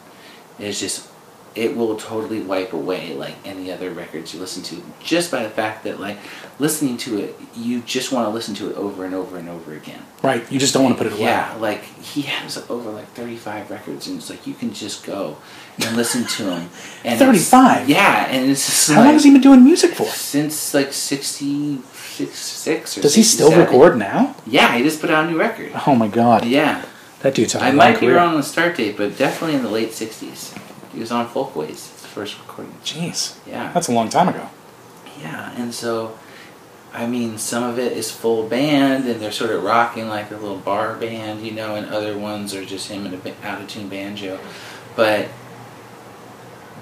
[0.58, 1.08] is just
[1.56, 5.50] it will totally wipe away like any other records you listen to just by the
[5.50, 6.16] fact that like
[6.60, 9.72] listening to it you just want to listen to it over and over and over
[9.74, 10.00] again.
[10.22, 10.50] Right.
[10.52, 11.24] You just don't want to put it away.
[11.24, 15.38] Yeah, like he has over like 35 records and it's like you can just go
[15.84, 16.70] and listen to them.
[17.04, 17.88] And 35?
[17.88, 20.04] Yeah, and it's just How like, long has he been doing music for?
[20.06, 24.36] since like 66 six or Does he still record now?
[24.46, 25.72] Yeah, he just put out a new record.
[25.86, 26.44] Oh my god.
[26.44, 26.84] Yeah,
[27.20, 28.16] That dude's I might be career.
[28.16, 30.56] wrong on the start date, but definitely in the late '60s.
[30.92, 32.74] He was on Folkways, first recording.
[32.84, 33.38] Jeez.
[33.46, 34.48] Yeah, That's a long time ago.
[35.20, 36.18] yeah, and so,
[36.92, 40.36] I mean, some of it is full band, and they're sort of rocking like a
[40.36, 43.68] little bar band, you know, and other ones are just him and a out of
[43.68, 44.38] tune banjo,
[44.96, 45.28] but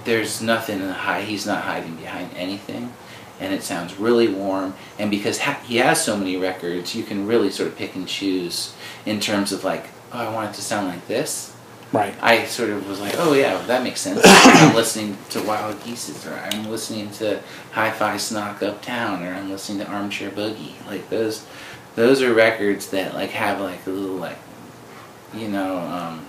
[0.04, 1.22] there's nothing in the high.
[1.22, 2.92] He's not hiding behind anything.
[3.40, 7.24] And it sounds really warm, and because ha- he has so many records, you can
[7.26, 8.74] really sort of pick and choose
[9.06, 11.54] in terms of like, oh, I want it to sound like this,
[11.92, 12.14] Right.
[12.20, 14.20] I sort of was like, oh yeah, that makes sense.
[14.24, 17.40] I'm listening to Wild Geeses, or I'm listening to
[17.72, 20.74] Hi-Fi Snock Uptown, or I'm listening to Armchair Boogie.
[20.86, 21.46] Like those,
[21.94, 24.36] those are records that like have like a little like,
[25.34, 26.26] you know, um,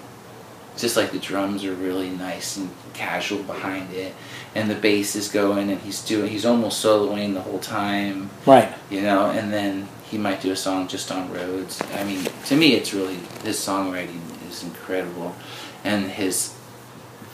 [0.77, 4.15] just like the drums are really nice and casual behind it,
[4.55, 8.73] and the bass is going, and he's doing, he's almost soloing the whole time Right.
[8.89, 11.81] you know, and then he might do a song just on roads.
[11.95, 15.35] I mean, to me, it's really his songwriting is incredible,
[15.83, 16.53] and his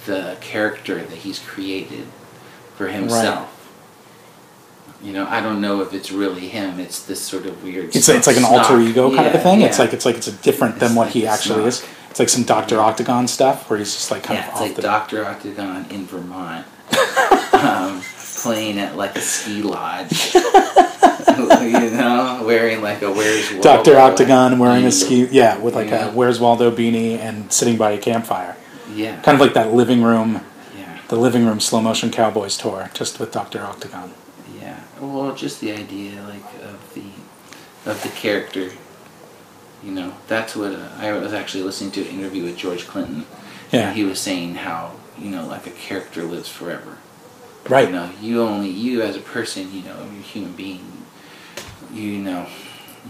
[0.06, 2.06] the character that he's created
[2.76, 3.50] for himself.
[3.50, 5.06] Right.
[5.08, 6.80] You know, I don't know if it's really him.
[6.80, 7.96] It's this sort of weird.
[7.96, 8.60] It's it's like an snock.
[8.64, 9.62] alter ego kind of a Yeah, thing.
[9.62, 11.86] It's like it's like it's a different than It's what like he actually is.
[12.10, 14.76] It's like some Doctor Octagon stuff where he's just like kind yeah, of it's like
[14.76, 16.66] the Doctor Octagon in Vermont,
[17.54, 18.02] um,
[18.42, 20.34] playing at like a ski lodge.
[21.62, 25.90] you know, wearing like a Where's Waldo Doctor Octagon wearing a ski yeah with like
[25.90, 26.10] Yeah.
[26.10, 28.56] a Where's Waldo beanie and sitting by a campfire.
[28.94, 29.20] Yeah.
[29.22, 30.42] Kind of like that living room,
[30.78, 31.00] Yeah.
[31.08, 34.12] the living room slow motion cowboys tour, just with Doctor Octagon.
[34.62, 34.80] Yeah.
[35.00, 38.72] Well, just the idea, like, of the of the character.
[39.84, 43.26] You know, that's what uh, I was actually listening to an interview with George Clinton.
[43.72, 43.90] Yeah.
[43.90, 46.98] And he was saying how you know, like a character lives forever.
[47.70, 47.88] Right.
[47.88, 51.05] You know, you only you as a person, you know, you're a human being.
[51.96, 52.46] You know,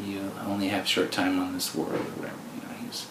[0.05, 2.37] you only have short time on this world or whatever.
[2.55, 3.07] You know, he's,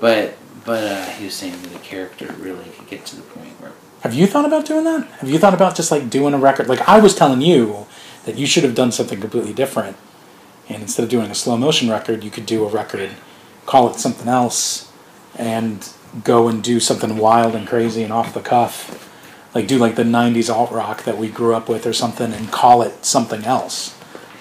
[0.00, 3.60] but but uh, he was saying that a character really could get to the point
[3.60, 5.06] where Have you thought about doing that?
[5.20, 6.68] Have you thought about just like doing a record?
[6.68, 7.86] Like I was telling you
[8.24, 9.98] that you should have done something completely different,
[10.68, 13.10] and instead of doing a slow motion record, you could do a record,
[13.66, 14.90] call it something else,
[15.36, 15.92] and
[16.24, 19.10] go and do something wild and crazy and off the cuff,
[19.54, 22.50] like do like the '90s alt rock that we grew up with or something, and
[22.50, 23.97] call it something else.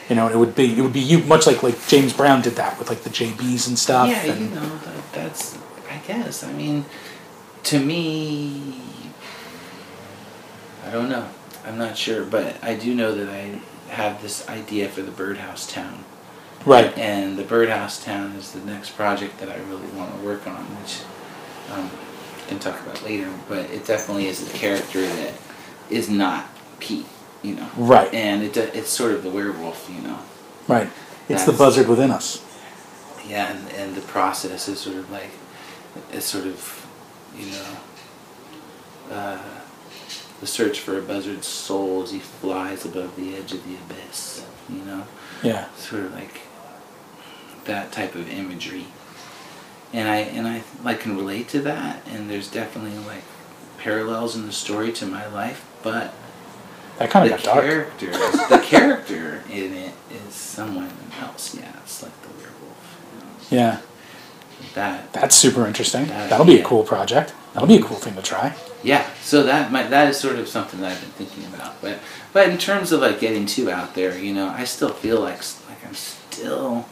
[0.10, 2.56] You know, it would be it would be you much like like James Brown did
[2.56, 4.08] that with like the JBs and stuff.
[4.10, 5.58] Yeah, and- you know, that, that's,
[5.91, 6.43] I guess.
[6.43, 6.86] I mean,
[7.63, 8.80] to me,
[10.86, 11.28] I don't know.
[11.65, 13.60] I'm not sure, but I do know that I
[13.91, 16.06] have this idea for the Birdhouse Town.
[16.65, 16.98] right.
[16.98, 20.63] And the Birdhouse Town is the next project that I really want to work on,
[20.82, 21.00] which
[21.72, 21.89] um,
[22.46, 25.34] I can talk about later, but it definitely is a character that
[25.89, 26.48] is not
[26.80, 27.06] Pete,
[27.47, 27.69] you know.
[27.77, 28.13] Right.
[28.13, 30.19] And it, it's sort of the werewolf, you know.
[30.67, 30.89] Right.
[31.29, 32.43] It's the buzzard within us.
[33.27, 35.31] Yeah, and, and the process is sort of like,
[36.12, 36.88] it's sort of,
[37.36, 39.39] you know, uh,
[40.39, 44.45] the search for a buzzard's soul as he flies above the edge of the abyss,
[44.69, 45.05] you know?
[45.43, 45.69] Yeah.
[45.75, 46.41] Sort of like
[47.65, 48.86] that type of imagery.
[49.93, 53.23] And I, and I like can relate to that, and there's definitely like
[53.77, 56.13] parallels in the story to my life, but
[56.99, 57.65] That kind the of got dark.
[57.65, 58.12] character,
[58.49, 59.93] the character in it
[60.27, 61.55] is someone else.
[61.55, 62.97] Yeah, it's like the werewolf.
[63.13, 63.63] You know?
[63.63, 63.79] Yeah.
[64.73, 66.05] That That's super interesting.
[66.07, 67.33] That- That'll be a cool project.
[67.53, 68.55] That'll be a cool thing to try.
[68.83, 69.07] yeah.
[69.21, 71.81] So that might that is sort of something that I've been thinking about.
[71.81, 71.99] But
[72.33, 75.38] but in terms of like getting too out there, you know, I still feel like
[75.69, 76.86] like I'm still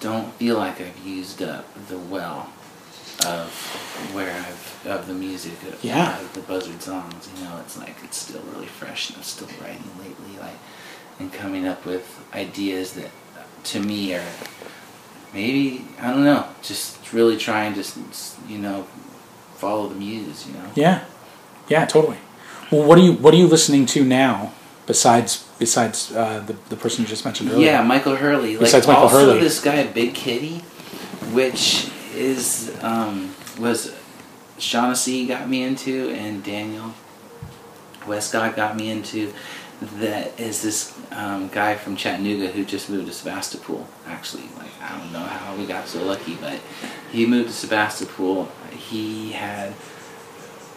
[0.00, 2.52] don't feel like I've used up the well
[3.24, 3.50] of
[4.12, 6.20] where I've of the music of, Yeah.
[6.20, 7.28] of the buzzard songs.
[7.36, 10.58] You know, it's like it's still really fresh and I'm still writing lately, like
[11.18, 13.10] and coming up with ideas that
[13.64, 14.22] to me are
[15.32, 17.84] maybe I don't know, just really trying to
[18.48, 18.86] you know
[19.56, 20.46] follow the muse.
[20.46, 20.70] You know.
[20.74, 21.04] Yeah.
[21.68, 22.18] Yeah, totally.
[22.70, 24.52] Well, what are you what are you listening to now
[24.86, 27.66] besides besides uh, the the person you just mentioned earlier?
[27.66, 28.52] Yeah, Michael Hurley.
[28.52, 29.40] Like Besides Michael also Hurley.
[29.40, 30.58] this guy Big Kitty,
[31.32, 33.94] which is um, was
[34.58, 36.94] Shaughnessy got me into and Daniel
[38.06, 39.32] Westcott got me into.
[39.98, 43.86] That is this um, guy from Chattanooga who just moved to Sebastopol.
[44.06, 46.58] Actually, like I don't know how we got so lucky, but
[47.12, 48.48] he moved to Sebastopol.
[48.70, 49.74] He had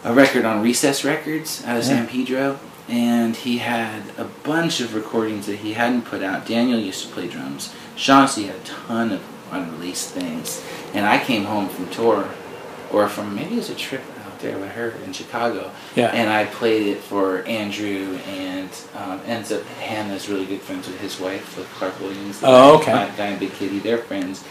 [0.04, 1.88] a record on Recess Records out of Yeah.
[1.88, 2.58] San Pedro,
[2.90, 6.44] and he had a bunch of recordings that he hadn't put out.
[6.46, 7.72] Daniel used to play drums.
[7.96, 10.62] Shaughnessy had a ton of unreleased things,
[10.94, 12.28] and I came home from tour,
[12.92, 16.08] or from maybe it was a trip out there with her in Chicago, Yeah.
[16.08, 21.00] and I played it for Andrew, and um, ends up Hannah's really good friends with
[21.00, 22.40] his wife, with Clark Williams.
[22.42, 22.92] Oh, guy- okay.
[22.92, 24.42] guy guy and Big Kitty, they're friends.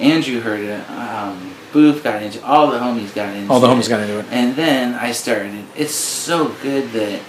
[0.00, 0.88] Andrew heard it.
[0.90, 2.44] Um, Booth got into.
[2.46, 3.52] All the homies got into.
[3.52, 3.74] All the it.
[3.74, 4.26] homies got into it.
[4.30, 5.64] And then I started.
[5.74, 7.20] It's so good that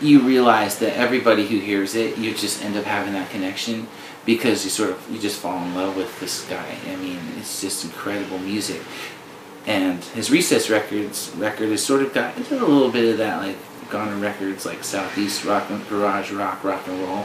[0.00, 3.86] you realize that everybody who hears it, you just end up having that connection
[4.26, 6.76] because you sort of you just fall in love with this guy.
[6.88, 8.82] I mean, it's just incredible music.
[9.66, 13.40] And his Recess Records record has sort of got it's a little bit of that
[13.40, 13.56] like
[13.90, 17.24] Goner Records like Southeast rock and garage rock rock and roll.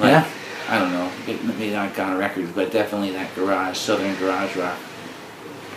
[0.00, 0.28] Like, Yeah.
[0.68, 4.76] I don't know, maybe not Goner Records, but definitely that garage southern garage rock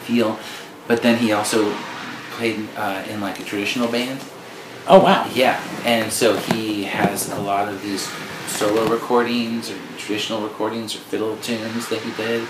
[0.03, 0.37] feel.
[0.87, 1.73] But then he also
[2.31, 4.19] played uh, in like a traditional band.
[4.87, 5.29] Oh wow.
[5.33, 8.09] Yeah, and so he has a lot of these
[8.47, 9.77] solo recordings or
[10.11, 12.45] traditional recordings or fiddle tunes that he did.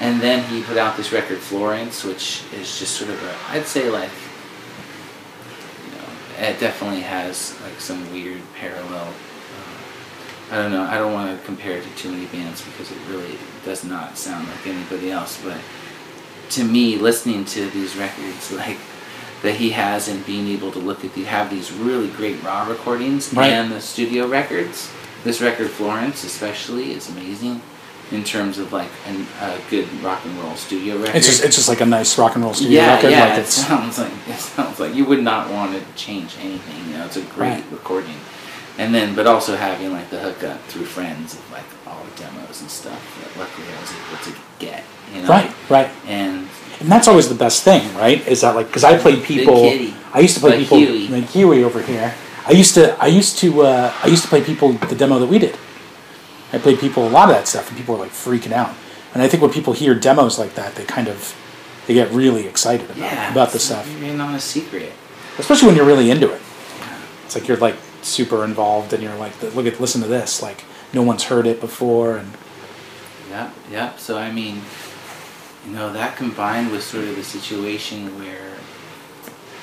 [0.00, 3.66] And then he put out this record, Florence, which is just sort of a, I'd
[3.66, 4.10] say like,
[5.86, 9.06] you know, it definitely has like some weird parallel.
[9.08, 12.92] Uh, I don't know, I don't want to compare it to too many bands because
[12.92, 15.56] it really does not sound like anybody else, but
[16.50, 18.76] to me, listening to these records, like
[19.42, 22.68] that he has, and being able to look at the have these really great raw
[22.68, 23.50] recordings Right.
[23.52, 24.90] and the studio records.
[25.24, 27.60] This record, Florence, especially, is amazing
[28.10, 31.16] in terms of like an, a good rock and roll studio record.
[31.16, 33.10] It's just it's just like a nice rock and roll studio yeah, record.
[33.10, 33.24] yeah.
[33.28, 36.90] like it sounds like it sounds like you would not want to change anything.
[36.92, 37.64] You know, it's a great Right.
[37.70, 38.14] recording,
[38.78, 42.60] and then but also having like the hookup through friends of like all the demos
[42.62, 44.84] and stuff that luckily I was able to get.
[45.14, 45.90] You know, right, right.
[46.06, 46.48] and
[46.80, 48.26] And that's always the best thing, right?
[48.28, 49.56] Is that like because I played people.
[49.62, 49.92] kitty.
[50.14, 51.08] I used to play Like people Huey.
[51.08, 52.14] like Huey over here.
[52.48, 55.26] I used to I used to uh, I used to play people the demo that
[55.28, 55.56] we did.
[56.52, 58.74] I played people a lot of that stuff, and people were like freaking out.
[59.12, 61.36] And I think when people hear demos like that, they kind of
[61.86, 64.92] they get really excited about yeah, about the stuff, You're not a secret.
[65.38, 66.40] especially when you're really into it.
[67.24, 70.64] It's like you're like super involved, and you're like, look at listen to this, like
[70.94, 72.32] no one's heard it before, and
[73.28, 73.96] yeah, yeah.
[73.96, 74.62] So I mean,
[75.66, 78.57] you know, that combined with sort of the situation where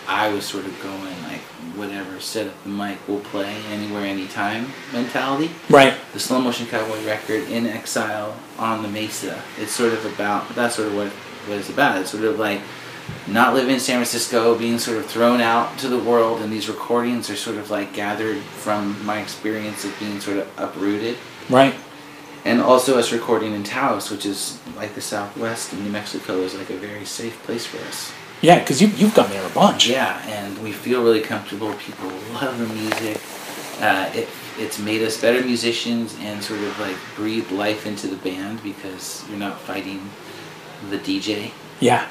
[0.08, 1.42] I was sort of going like,
[1.76, 5.52] whatever, set up the mic, we'll play anywhere, anytime mentality.
[5.70, 9.42] right, The slow motion cowboy record in exile on the mesa.
[9.60, 11.08] It's sort of about that's sort of what
[11.48, 12.00] what it's about.
[12.02, 12.62] It's sort of like
[13.28, 16.68] not living in San Francisco, being sort of thrown out to the world, and these
[16.68, 21.18] recordings are sort of like gathered from my experience of being sort of uprooted
[21.50, 21.76] right,
[22.44, 26.56] and also us recording in Taos, which is like the Southwest and New Mexico is
[26.56, 28.12] like a very safe place for us.
[28.42, 29.88] Yeah, because you you've gone there a bunch.
[29.88, 31.74] Yeah, and we feel really comfortable.
[31.74, 33.22] People love the music.
[33.82, 38.16] Uh, it it's made us better musicians and sort of like breathe life into the
[38.18, 40.10] band because you're not fighting
[40.90, 42.08] the DJ yeah.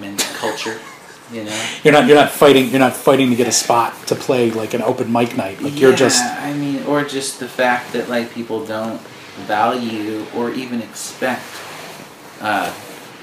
[0.00, 0.80] men culture,
[1.30, 1.68] you know.
[1.84, 4.74] You're not you're not fighting you're not fighting to get a spot to play like
[4.74, 5.60] an open mic night.
[5.60, 9.00] Like you're just Yeah, I mean, or just the fact that like people don't
[9.46, 11.44] value or even expect
[12.40, 12.72] uh,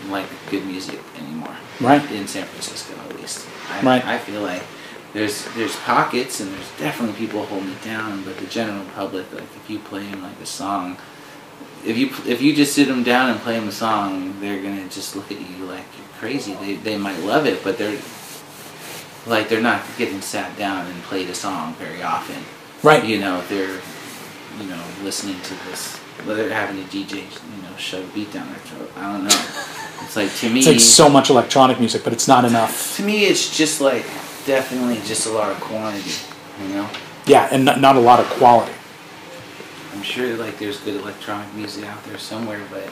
[0.07, 1.55] like good music anymore.
[1.81, 2.03] Right.
[2.12, 3.47] In San Francisco, at least.
[3.69, 4.05] I, Right.
[4.05, 4.63] I feel like
[5.13, 9.43] there's there's pockets and there's definitely people holding it down, but the general public, like
[9.43, 10.97] if you play them like a song.
[11.85, 14.89] If you if you just sit them down and play them a song, they're gonna
[14.89, 16.53] just look at you like you're crazy.
[16.55, 17.97] They they might love it, but they're
[19.25, 22.43] like they're not getting sat down and played a song very often.
[22.83, 23.03] right.
[23.05, 23.79] You know, they're
[24.59, 25.95] you know listening to this.
[26.25, 28.91] Whether they're having a DJ you know shove a beat down their throat.
[28.97, 29.29] I don't know.
[30.03, 30.59] It's like to me.
[30.59, 32.95] It's like so much electronic music, but it's not enough.
[32.97, 34.05] to me, it's just like
[34.45, 36.12] definitely just a lot of quantity.
[36.62, 36.89] You know,
[37.25, 38.73] Yeah, and not, not a lot of quality.
[39.93, 42.89] I'm sure like there's good electronic music out there somewhere, but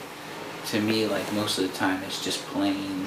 [0.68, 3.06] to me, like most of the time, it's just plain,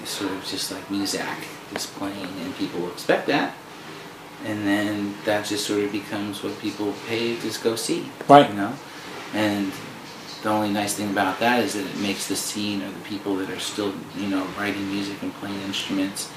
[0.00, 1.24] it's sort of just like music,
[1.72, 3.54] just playing, and people expect that,
[4.44, 8.10] and then that just sort of becomes what people pay to go see.
[8.28, 8.48] Right.
[8.48, 8.72] You know,
[9.34, 9.72] and
[10.42, 13.36] the only nice thing about that is that it makes the scene or the people
[13.36, 16.30] that are still you know writing music and playing instruments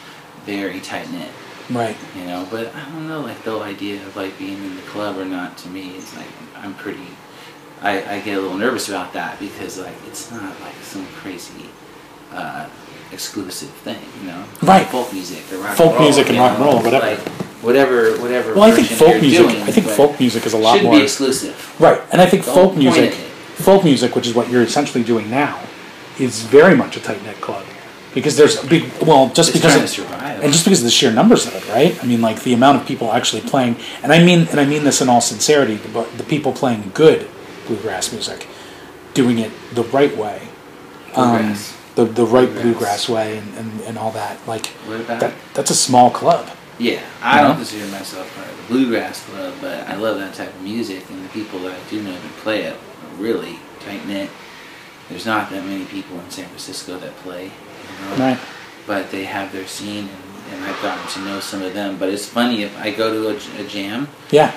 [0.45, 1.29] very tight knit
[1.69, 1.95] Right.
[2.17, 4.81] you know but i don't know like the whole idea of like being in the
[4.83, 7.07] club or not to me is like i'm pretty
[7.81, 11.69] i, I get a little nervous about that because like it's not like some crazy
[12.33, 12.67] uh,
[13.13, 14.85] exclusive thing you know Right.
[14.87, 17.05] folk music or rock Folk and roll, music and you rock and roll, whatever.
[17.05, 17.19] like
[17.63, 19.47] whatever whatever Well, I think folk music.
[19.47, 22.43] doing, I think folk music is a lot more be exclusive right, and I think
[22.43, 23.15] The folk music.
[23.63, 25.59] Folk music, which is what you're essentially doing now,
[26.19, 27.65] is very much a tight knit club
[28.13, 30.91] because there's a big well just It's because of, to and just because of the
[30.91, 32.01] sheer numbers of it, right?
[32.03, 34.83] I mean, like the amount of people actually playing, and I mean, and I mean
[34.83, 37.27] this in all sincerity, but the people playing good
[37.65, 38.47] bluegrass music,
[39.13, 40.47] doing it the right way,
[41.15, 41.55] um,
[41.95, 42.63] the the right Bluegrass.
[42.63, 44.37] bluegrass way, and, and, and all that.
[44.47, 44.71] Like
[45.07, 46.49] that, that's a small club.
[46.79, 50.33] Yeah, I You don't consider myself part of the bluegrass club, but I love that
[50.33, 52.77] type of music, and the people that I do know that play it
[53.19, 54.29] really tight knit.
[55.09, 58.39] There's not that many people in San Francisco that play, you know, Right.
[58.87, 61.97] but they have their scene, and, and I've gotten to know some of them.
[61.97, 64.53] But it's funny if I go to a jam, Yeah.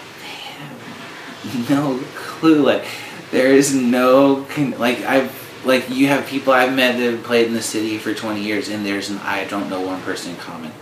[1.68, 2.62] no clue.
[2.62, 2.84] Like
[3.30, 5.32] there is no con- like I've
[5.64, 8.68] like you have people I've met that have played in the city for 20 years,
[8.68, 10.72] and there's an I don't know one person in common.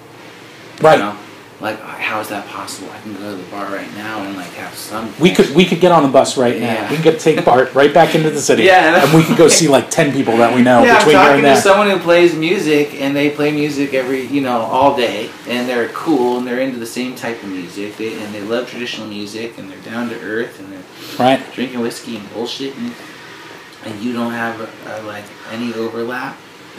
[0.80, 0.98] Right.
[0.98, 1.16] You know?
[1.60, 2.90] Like, how is that possible?
[2.90, 5.14] I can go to the bar right now and like have some.
[5.20, 6.90] We could we could get on the bus right now.
[6.90, 8.64] We could get take Bart right back into the city.
[8.64, 9.02] Yeah.
[9.04, 11.24] and we could go see like ten people that we know yeah, I'm between here
[11.26, 14.96] talking and to someone who plays music, and they play music every, you know, all
[14.96, 18.42] day, and they're cool, and they're into the same type of music, they, and they
[18.42, 20.82] love traditional music, and they're down to earth, and they're
[21.18, 21.40] Right.
[21.54, 22.92] drinking whiskey and bullshit, and,
[23.84, 26.36] and you don't have uh, like any overlap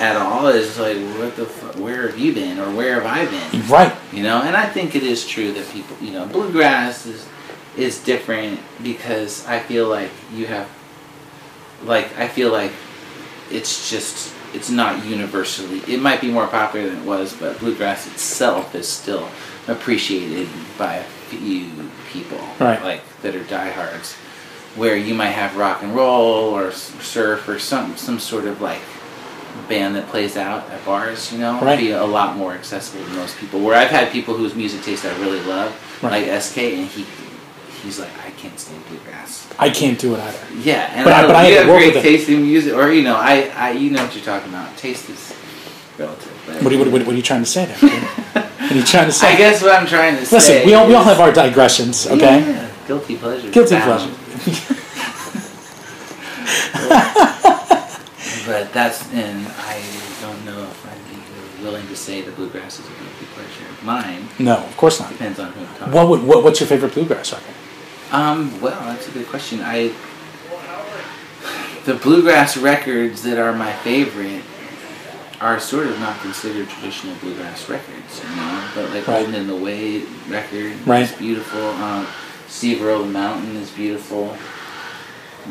[0.00, 0.46] at all.
[0.48, 3.66] is like, what the, fu- where have you been, or where have I been?
[3.68, 3.94] Right.
[4.12, 7.28] You know, and I think it is true that people, you know, bluegrass is
[7.76, 10.68] is different because I feel like you have,
[11.82, 12.70] like, I feel like
[13.50, 15.78] it's just it's not universally.
[15.92, 19.28] It might be more popular than it was, but bluegrass itself is still
[19.66, 21.70] appreciated by a few
[22.12, 22.80] people, Right.
[22.82, 24.14] Like that are diehards.
[24.76, 28.80] Where you might have rock and roll or surf or some some sort of like
[29.68, 31.78] band that plays out at bars, you know, Right.
[31.78, 33.60] be a lot more accessible to most people.
[33.60, 36.28] Where I've had people whose music taste I really love, Right.
[36.28, 37.04] like SK, and he
[37.82, 39.46] he's like, I can't stand bluegrass.
[39.58, 40.38] I can't do it either.
[40.62, 42.74] Yeah, and But I- I, but I you had to have great taste in music,
[42.74, 44.76] or you know, I, I you know what you're talking about.
[44.76, 45.34] Taste is
[45.98, 46.30] relative.
[46.62, 47.76] What are, you, what, what are you trying to say there?
[47.78, 49.34] what are you trying to say?
[49.34, 50.36] I guess what I'm trying to say.
[50.36, 52.40] Listen, we all we all have our digressions, okay?
[52.40, 53.50] Yeah, guilty pleasure.
[53.50, 54.10] Guilty pleasure.
[58.46, 59.82] But that's and I
[60.20, 61.08] don't know if I'd
[61.58, 64.28] be willing to say the bluegrass is a guilty pleasure of mine.
[64.38, 65.10] No, of course not.
[65.10, 65.92] Depends on who I'm talking.
[65.94, 67.54] What would what, what's your favorite bluegrass record?
[68.12, 69.60] Um, well, that's a good question.
[69.62, 69.92] I
[71.84, 74.42] the bluegrass records that are my favorite
[75.40, 78.68] are sort of not considered traditional bluegrass records, you know.
[78.74, 79.18] But like Right.
[79.20, 81.02] Old and in the Way record Right.
[81.02, 81.60] is beautiful.
[81.60, 82.06] Um,
[82.48, 84.36] Steve Earle Mountain is beautiful.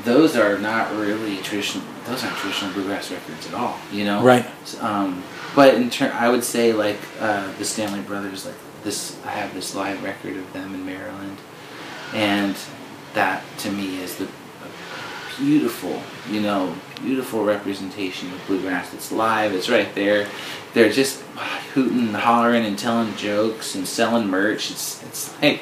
[0.03, 1.85] Those are not really traditional.
[2.05, 4.23] Those aren't traditional bluegrass records at all, you know.
[4.23, 4.45] Right.
[4.81, 5.23] Um,
[5.55, 9.17] but in turn, I would say like uh, the Stanley Brothers, like this.
[9.25, 11.37] I have this live record of them in Maryland,
[12.13, 12.55] and
[13.13, 14.27] that to me is the
[15.37, 18.93] beautiful, you know, beautiful representation of bluegrass.
[18.93, 19.53] It's live.
[19.53, 20.27] It's right there.
[20.73, 21.21] They're just
[21.73, 24.71] hooting and hollering and telling jokes and selling merch.
[24.71, 25.61] It's it's like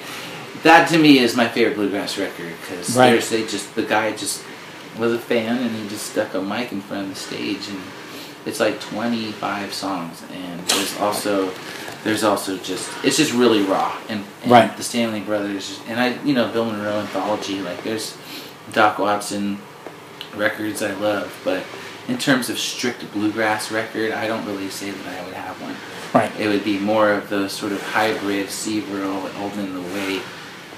[0.64, 3.22] that to me is my favorite bluegrass record because Right.
[3.22, 4.44] they just the guy just
[4.98, 7.80] was a fan and he just stuck a mic in front of the stage and
[8.46, 11.52] it's like 25 songs and there's also
[12.04, 14.76] there's also just it's just really raw and, and Right.
[14.76, 18.18] the Stanley Brothers and I you know Bill Monroe anthology like there's
[18.74, 19.60] Doc Watson
[20.36, 21.64] records I love but
[22.08, 25.76] in terms of strict bluegrass record I don't really say that I would have one
[26.14, 26.32] Right.
[26.40, 30.22] it would be more of those sort of hybrid Steve Earle and Old the Way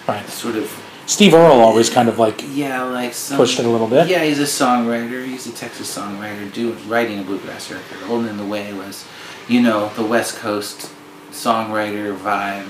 [0.07, 0.27] Right.
[0.27, 0.69] sort of
[1.05, 4.07] Steve Earle always kind of like yeah like some pushed it a little bit.
[4.07, 5.25] yeah, he's a songwriter.
[5.25, 7.97] He's a Texas songwriter, doing writing a bluegrass record.
[8.09, 9.05] Old and in the Way was,
[9.49, 10.89] you know, the West Coast
[11.31, 12.67] songwriter vibe,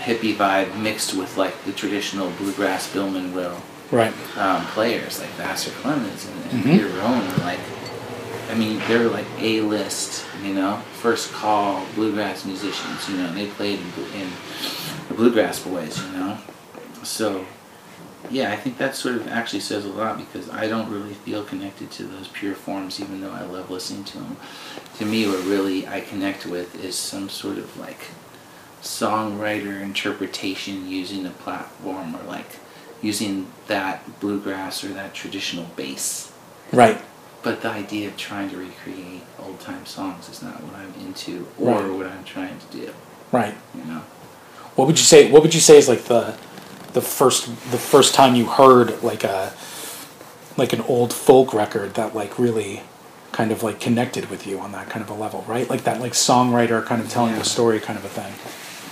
[0.00, 3.56] hippie vibe mixed with like the traditional bluegrass Bill Monroe
[3.90, 4.12] Right.
[4.36, 6.70] um, players like Vassar Clements and, and Mhm.
[6.72, 7.26] Peter Rowan.
[7.42, 7.60] Like,
[8.50, 13.08] I mean, they're like A list, you know, first call bluegrass musicians.
[13.08, 13.78] You know, they played
[14.14, 14.28] in,
[15.16, 15.98] Bluegrass Boys.
[16.04, 16.38] You know,
[17.02, 17.46] so
[18.30, 21.44] yeah, I think that sort of actually says a lot because I don't really feel
[21.44, 24.36] connected to those pure forms, even though I love listening to them.
[24.98, 27.98] To me, what really I connect with is some sort of like
[28.82, 32.56] songwriter interpretation using a platform or like
[33.02, 36.32] using that bluegrass or that traditional bass.
[36.72, 37.00] Right.
[37.42, 41.46] But the idea of trying to recreate old time songs is not what I'm into
[41.58, 41.90] or Right.
[41.92, 42.92] what I'm trying to do.
[43.30, 43.54] Right.
[43.74, 44.02] You know.
[44.76, 45.30] What would you say?
[45.30, 46.36] What would you say is like the
[46.92, 49.52] the first the first time you heard like a
[50.56, 52.82] like an old folk record that like really
[53.32, 55.68] kind of like connected with you on that kind of a level, right?
[55.68, 57.40] Like that like songwriter kind of telling Yeah.
[57.40, 58.32] a story kind of a thing.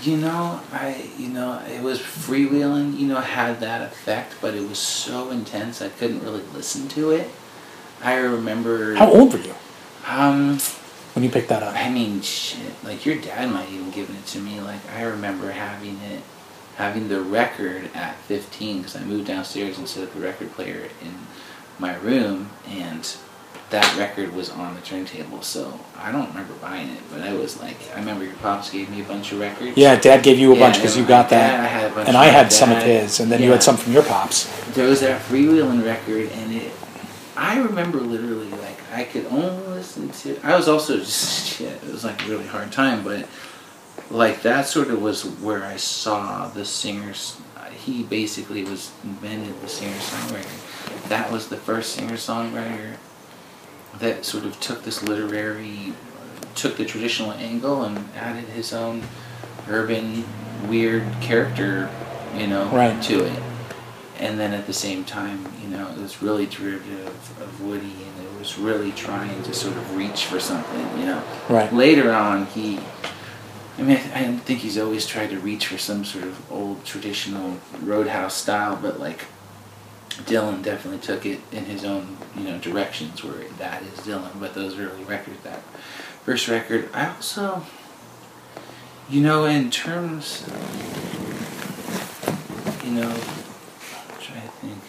[0.02, 2.98] You know, I you know it was freewheeling.
[2.98, 7.10] You know, had that effect, but it was so intense I couldn't really listen to
[7.10, 7.30] it.
[8.02, 8.94] I remember.
[8.96, 9.54] How old were you
[10.06, 10.58] Um,
[11.14, 11.74] when you picked that up?
[11.74, 12.72] I mean, shit.
[12.84, 14.60] Like your dad might even given it to me.
[14.60, 16.22] Like I remember having it,
[16.76, 20.88] having the record at 15 because I moved downstairs and set up the record player
[21.02, 21.14] in
[21.78, 23.16] my room, and
[23.70, 25.42] that record was on the turntable.
[25.42, 28.90] So I don't remember buying it, but I was like, I remember your pops gave
[28.90, 29.76] me a bunch of records.
[29.76, 32.08] Yeah, Dad gave you a bunch because you got dad, I that, had a bunch
[32.08, 34.44] and I had some of his, and then you had some from your pops.
[34.74, 36.72] there was that freewheeling record and it
[37.36, 42.04] i remember literally like i could only to i was also just shit it was
[42.04, 43.28] like a really hard time but
[44.10, 47.40] like that sort of was where i saw the singers
[47.84, 51.08] he basically was invented the singer songwriter.
[51.08, 52.96] That was the first singer songwriter
[53.98, 55.92] that sort of took this literary
[56.54, 59.02] took the traditional angle and added his own
[59.68, 60.24] urban
[60.68, 61.90] weird character
[62.36, 63.00] you know Right.
[63.04, 63.42] to it.
[64.18, 67.08] And then at the same time, you know, it was really derivative
[67.40, 68.03] of Woody,
[68.44, 71.22] was really trying to sort of reach for something, you know.
[71.48, 71.72] Right.
[71.72, 72.78] Later on, he,
[73.78, 76.84] I mean, I, I think he's always tried to reach for some sort of old
[76.84, 79.24] traditional roadhouse style, but like
[80.10, 84.38] Dylan definitely took it in his own, you know, directions where that is Dylan.
[84.38, 85.60] But those early records, that
[86.24, 87.64] first record, I also,
[89.08, 90.46] you know, in terms,
[92.84, 94.82] you know, I'm trying to think.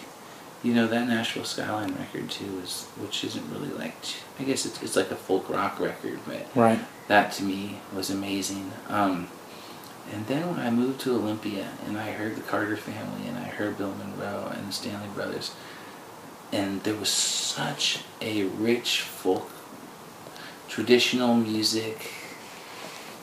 [0.65, 3.93] You know that Nashville Skyline record too is, which isn't really like,
[4.39, 6.79] I guess it's, it's like a folk rock record, but Right.
[7.07, 8.71] that to me was amazing.
[8.89, 9.27] Um,
[10.11, 13.43] and then when I moved to Olympia and I heard the Carter family and I
[13.43, 15.51] heard Bill Monroe and the Stanley Brothers,
[16.51, 19.51] and there was such a rich folk,
[20.67, 22.11] traditional music,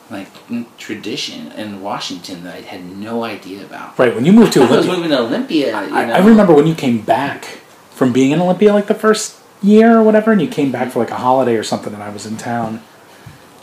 [0.09, 0.27] like
[0.77, 3.97] tradition in Washington that I had no idea about.
[3.97, 4.13] Right.
[4.13, 5.67] When you moved to I was Olympia, moving to Olympia.
[5.87, 6.13] You I, know?
[6.13, 7.45] I remember when you came back
[7.91, 10.99] from being in Olympia like the first year or whatever, and you came back for
[10.99, 12.81] like a holiday or something, and I was in town,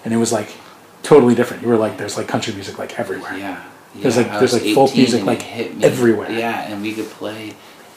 [0.05, 0.55] and it was like
[1.03, 1.63] totally different.
[1.63, 3.37] You were like, there's like country music like everywhere.
[3.37, 3.65] Yeah.
[3.95, 5.45] There's, like- there's, like, folk music, like,
[5.83, 6.31] everywhere.
[6.31, 7.55] Yeah, and we could play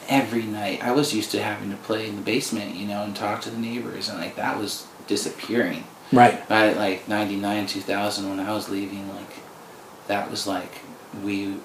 [0.08, 0.82] every night.
[0.82, 3.50] I was used to having to play in the basement, you know, and talk to
[3.50, 5.84] the neighbors, and like that was disappearing.
[6.12, 6.46] Right.
[6.48, 9.30] By like '99, 2000, when I was leaving, like
[10.06, 10.80] that was like
[11.22, 11.56] we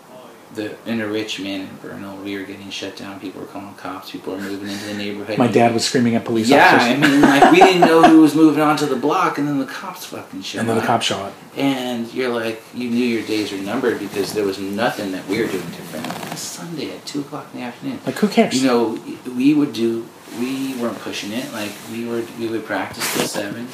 [0.55, 3.19] the in Richmond and Bernal, we were getting shut down.
[3.19, 4.11] People were calling cops.
[4.11, 5.37] People were moving into the neighborhood.
[5.37, 6.91] My dad was screaming at police yeah, officers.
[6.91, 9.65] I mean, like we didn't know who was moving onto the block, and then the
[9.65, 11.33] cops fucking showed and then the cops show up.
[11.55, 15.39] And you're like, you knew your days were numbered because there was nothing that we
[15.39, 16.07] were doing different.
[16.07, 17.99] It was Sunday at two o'clock in the afternoon.
[18.05, 18.61] Like, who cares?
[18.61, 18.99] You know,
[19.35, 20.07] we would do.
[20.39, 21.51] We weren't pushing it.
[21.53, 22.23] Like we were.
[22.39, 23.67] We would practice till seven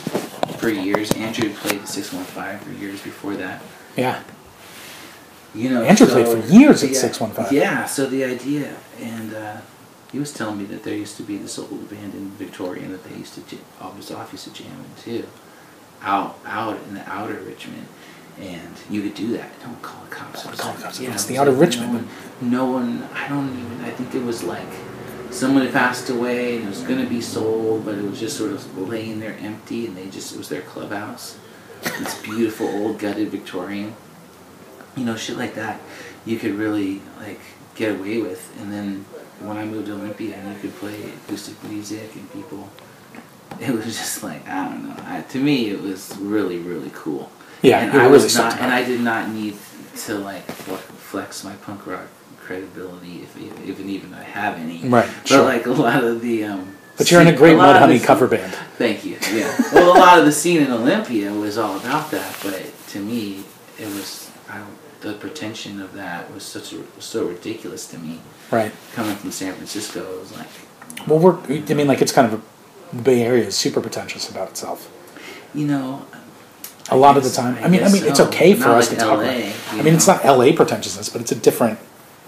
[0.60, 1.12] for years.
[1.12, 3.62] Andrew played at six one five for years before that.
[3.96, 4.22] yeah.
[5.54, 7.58] You know, Andrew played for years at 615.
[7.58, 9.58] Yeah, so the idea, and uh,
[10.12, 13.06] he was telling me that there used to be this old band in Victoria that
[13.06, 15.26] they used to j- always off used to jam in too,
[16.02, 17.86] out out in the outer Richmond,
[18.38, 19.50] and you could do that.
[19.64, 20.44] Don't call the cops.
[20.44, 21.00] Don't call the cops.
[21.00, 22.10] Yeah, It's the outer like Richmond.
[22.42, 23.10] No one, no one.
[23.14, 23.86] I don't even.
[23.86, 24.68] I think it was like
[25.36, 28.52] someone had passed away and it was gonna be sold, but it was just sort
[28.52, 31.38] of laying there empty, and they just it was their clubhouse.
[31.84, 33.96] This beautiful old gutted Victorian
[34.96, 35.80] you know, shit like that,
[36.26, 37.40] you could really like
[37.76, 38.54] get away with.
[38.60, 39.06] And then
[39.40, 42.70] when I moved to Olympia, and you could play acoustic music and people,
[43.60, 44.96] it was just like I don't know.
[45.06, 47.32] I, to me, it was really really cool.
[47.62, 48.72] Yeah, and it I was not, and.
[48.72, 49.58] I did not need
[50.06, 52.08] to like flex my punk rock
[52.46, 53.38] credibility, if
[53.68, 54.88] even even I have any.
[54.88, 55.44] Right, But sure.
[55.44, 56.76] like a lot of the um.
[56.98, 58.54] But you're in a great lot of Mudhoney cover band.
[58.78, 59.18] Thank you.
[59.34, 59.54] Yeah.
[59.74, 63.44] well, a lot of the scene in Olympia was all about that, but to me,
[63.78, 64.62] it was I
[65.02, 68.20] the pretension of that was such a, was so ridiculous to me.
[68.50, 68.72] Right.
[68.94, 70.48] Coming from San Francisco, it was like,
[71.08, 71.38] Well, we're.
[71.50, 72.42] I mean, like, it's kind of a.
[72.96, 74.90] Bay Area is super pretentious about itself.
[75.54, 76.06] you know.
[76.90, 77.58] A lot of the time.
[77.64, 79.34] I mean, I mean, it's okay for Not us like to talk about.
[79.72, 80.54] I mean, it's not L.A.
[80.54, 81.80] pretentiousness, but it's a different.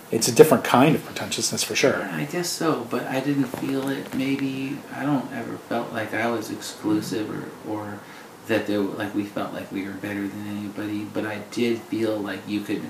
[0.10, 2.04] It's a different kind of pretentiousness for sure.
[2.04, 4.14] I guess so, but I didn't feel it.
[4.14, 8.00] Maybe I don't ever felt like I was exclusive or or
[8.48, 11.06] that there were- like we felt like we were better than anybody.
[11.14, 12.84] But I did feel like you could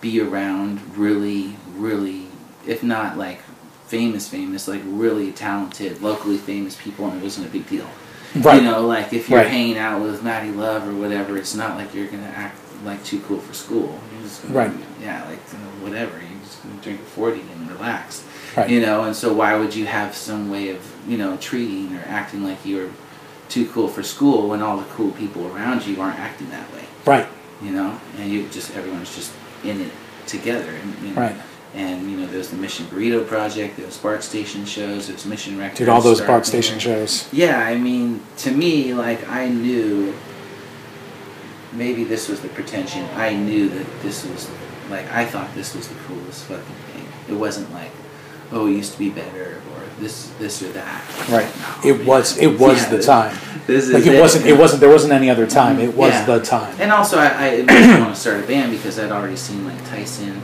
[0.00, 2.26] be around really, really,
[2.66, 3.40] if not like
[3.86, 7.86] famous, famous, like really talented, locally famous people, and it wasn't a big deal.
[8.34, 8.60] Right.
[8.60, 9.46] You know, like if you're Right.
[9.48, 13.20] hanging out with Maddie Love or whatever, it's not like you're gonna act like too
[13.20, 13.98] cool for school.
[14.12, 14.72] You're just gonna, Right.
[15.02, 16.12] Yeah, like you know, whatever.
[16.18, 18.24] You're just gonna drink a forty and relax.
[18.56, 18.70] Right.
[18.70, 22.04] You know, and so why would you have some way of you know treating or
[22.06, 22.90] acting like you're
[23.48, 26.84] too cool for school when all the cool people around you aren't acting that way?
[27.04, 27.26] Right.
[27.62, 29.32] You know, and you just everyone's just
[29.62, 29.92] in it
[30.26, 30.70] together.
[30.70, 31.36] And, you know, Right.
[31.74, 33.76] And you know, there's the Mission Burrito Project.
[33.76, 35.08] There's Bark Station shows.
[35.08, 35.78] There's Mission Records.
[35.78, 37.28] Dude, all those Bark Station shows.
[37.32, 40.14] Yeah, I mean, to me, like I knew.
[41.74, 43.04] Maybe this was the pretension.
[43.14, 44.50] I knew that this was,
[44.90, 47.06] like, I thought this was the coolest fucking thing.
[47.28, 47.90] It wasn't like,
[48.52, 51.04] oh, it used to be better or this, this or that.
[51.28, 51.48] Right.
[51.84, 52.38] No, It was.
[52.38, 53.36] It was Yeah, the time.
[53.66, 54.44] This is Like it wasn't.
[54.44, 54.80] It wasn't.
[54.82, 55.78] There wasn't any other time.
[55.80, 56.26] It was Yeah.
[56.26, 56.76] the time.
[56.78, 59.82] And also, I, I didn't want to start a band because I'd already seen like
[59.88, 60.42] Tyson,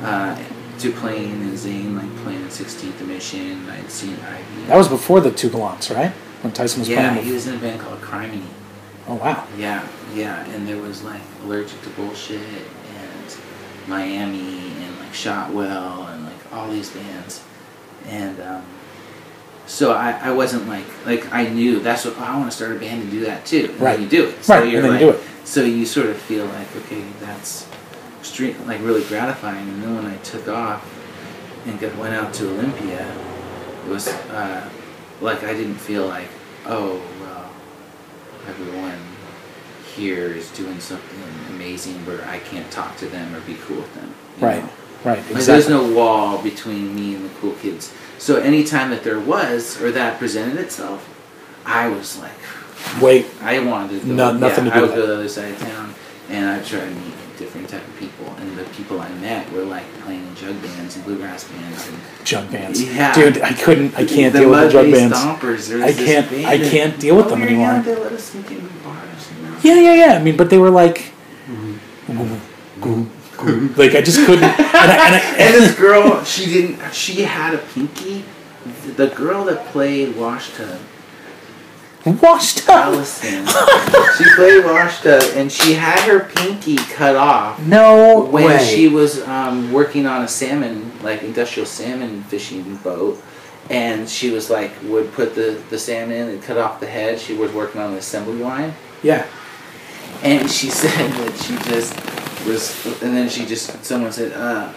[0.00, 0.42] uh,
[0.78, 3.68] Duplain and Zane like playing at 16th Emission.
[3.68, 4.64] I'd seen Ivy.
[4.68, 6.12] That was before the two Gallants, right?
[6.40, 7.16] When Tyson was yeah, playing.
[7.16, 8.40] Yeah, he was in a band called Criminy.
[9.08, 9.46] Oh wow.
[9.56, 13.36] Yeah, yeah, and there was like Allergic to Bullshit and
[13.86, 17.42] Miami and like Shotwell and like all these bands,
[18.06, 18.64] and um,
[19.66, 22.78] so I, I wasn't like like I knew that's what I want to start a
[22.78, 23.70] band and do that too.
[23.70, 23.92] And Right.
[23.94, 24.44] Then you do it.
[24.44, 25.24] So Right, You're then like, you do it.
[25.44, 27.68] So you sort of feel like okay, that's
[28.20, 29.68] extreme, like really gratifying.
[29.68, 30.86] And then when I took off
[31.66, 33.06] and got, went out to Olympia,
[33.86, 34.68] it was uh,
[35.20, 36.28] like I didn't feel like
[36.66, 37.02] oh
[38.48, 38.98] everyone
[39.94, 41.18] here is doing something
[41.50, 44.14] amazing where I can't talk to them or be cool with them.
[44.40, 44.62] Right.
[44.62, 44.70] know?
[45.04, 45.18] Right.
[45.18, 45.44] Like, Exactly.
[45.44, 47.92] there's no wall between me and the cool kids.
[48.18, 51.08] So anytime that there was or that presented itself,
[51.66, 52.30] I was like,
[53.00, 53.26] Wait.
[53.42, 54.12] I wanted to go.
[54.14, 55.94] No- nothing yeah, to do I would go to the other side of town,
[56.28, 58.26] and I try to meet different type of people.
[58.38, 61.98] And the people I met were like playing in jug bands and bluegrass bands and
[62.24, 62.82] Jug bands.
[62.82, 63.12] Yeah.
[63.14, 63.94] Dude, I couldn't.
[63.96, 65.16] I can't the deal with the jug bands.
[65.18, 65.82] Stompers.
[65.82, 67.72] I can't- I can't deal with oh, them we anymore.
[67.72, 69.30] young, They let us sneak into bars.
[69.32, 69.56] You know?
[69.62, 70.12] Yeah, yeah, yeah.
[70.18, 71.12] I mean, but they were like,
[73.76, 74.44] like I just couldn't.
[74.82, 76.92] And I, and I, and this girl, she didn't.
[76.92, 78.24] She had a pinky.
[78.96, 80.80] The girl that played Wash Tub,
[82.10, 82.86] washed up.
[82.86, 83.46] Allison,
[84.18, 88.64] she played Wash Tub, and she had her pinky cut off No when way.
[88.64, 93.22] she was um, working on a salmon, like industrial salmon fishing boat.
[93.70, 97.20] And she was like, would put the, the salmon in and cut off the head.
[97.20, 98.74] She was working on the assembly line.
[99.02, 99.26] yeah.
[100.22, 101.94] And she said that she just
[102.46, 104.72] was, and then she just, someone said, uh,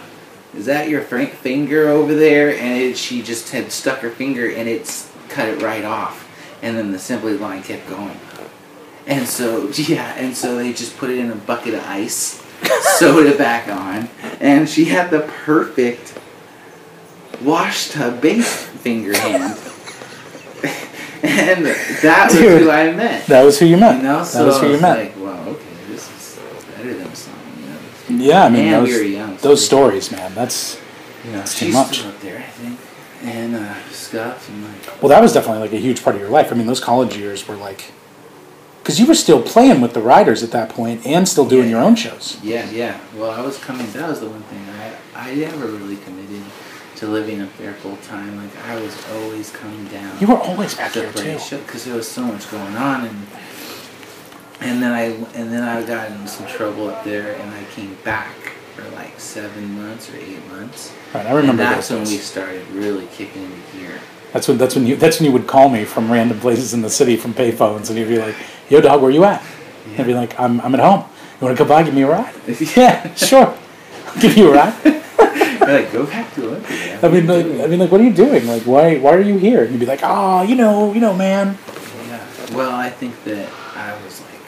[0.56, 2.52] is that your finger over there?
[2.56, 6.25] And it, she just had stuck her finger and it's cut it right off.
[6.62, 8.20] And then the assembly line kept going.
[9.08, 12.42] And so, yeah, and so they just put it in a bucket of ice
[12.98, 16.18] sewed it back on, and she had the perfect
[17.42, 19.52] wash tub bass finger hand.
[21.24, 21.66] and
[22.02, 22.62] that was Dude.
[22.62, 23.28] who I met.
[23.28, 23.98] That was who you met.
[23.98, 24.98] You know, that was who you was met.
[24.98, 26.40] like, wow, okay, this is
[26.76, 27.34] better than song.
[28.10, 29.38] You know, yeah, I mean and those, we were young.
[29.38, 30.34] so those stories, man.
[30.34, 30.80] That's
[31.26, 32.06] You know, That's too much.
[32.06, 32.80] up there, I think.
[33.24, 33.76] And uh,
[34.06, 36.52] Scuff and like, well, that was definitely like a huge part of your life.
[36.52, 37.92] I mean, those college years were like,
[38.82, 41.72] because you were still playing with the Riders at that point and still doing Yeah.
[41.78, 42.38] your own shows.
[42.44, 43.00] yeah, yeah.
[43.16, 43.90] Well, I was coming.
[43.94, 46.44] That was the one thing I I never really committed
[46.98, 48.38] to living up there full time.
[48.38, 50.18] Like I was always coming down.
[50.20, 51.58] You were always back to there play too.
[51.58, 53.28] because there was so much going on and
[54.62, 55.04] and then I
[55.38, 58.34] and then I got in some trouble up there and I came back
[58.76, 60.94] for like seven months or eight months.
[61.14, 64.00] Right, I remember And that's when we started really kicking into gear.
[64.34, 66.82] That's when that's when you that's when you would call me from random places in
[66.82, 68.36] the city from payphones, and you'd be like,
[68.70, 69.42] "Yo, dog, where you at?"
[69.92, 70.02] Yeah.
[70.02, 71.06] I'd be like, "I'm I'm at home.
[71.40, 71.84] You want to come by?
[71.84, 72.56] Give me a ride." Yeah.
[72.76, 73.58] yeah, sure.
[74.08, 74.74] I'll give you a ride.
[74.84, 77.00] You're like, go back to Olympia.
[77.02, 77.46] I mean, like.
[77.46, 78.46] I mean, like, what are you doing?
[78.46, 79.64] Like, why why are you here?
[79.64, 81.58] And you'd be like, "Oh, you know, you know, man."
[82.08, 82.56] Yeah.
[82.58, 84.44] Well, I think that I was like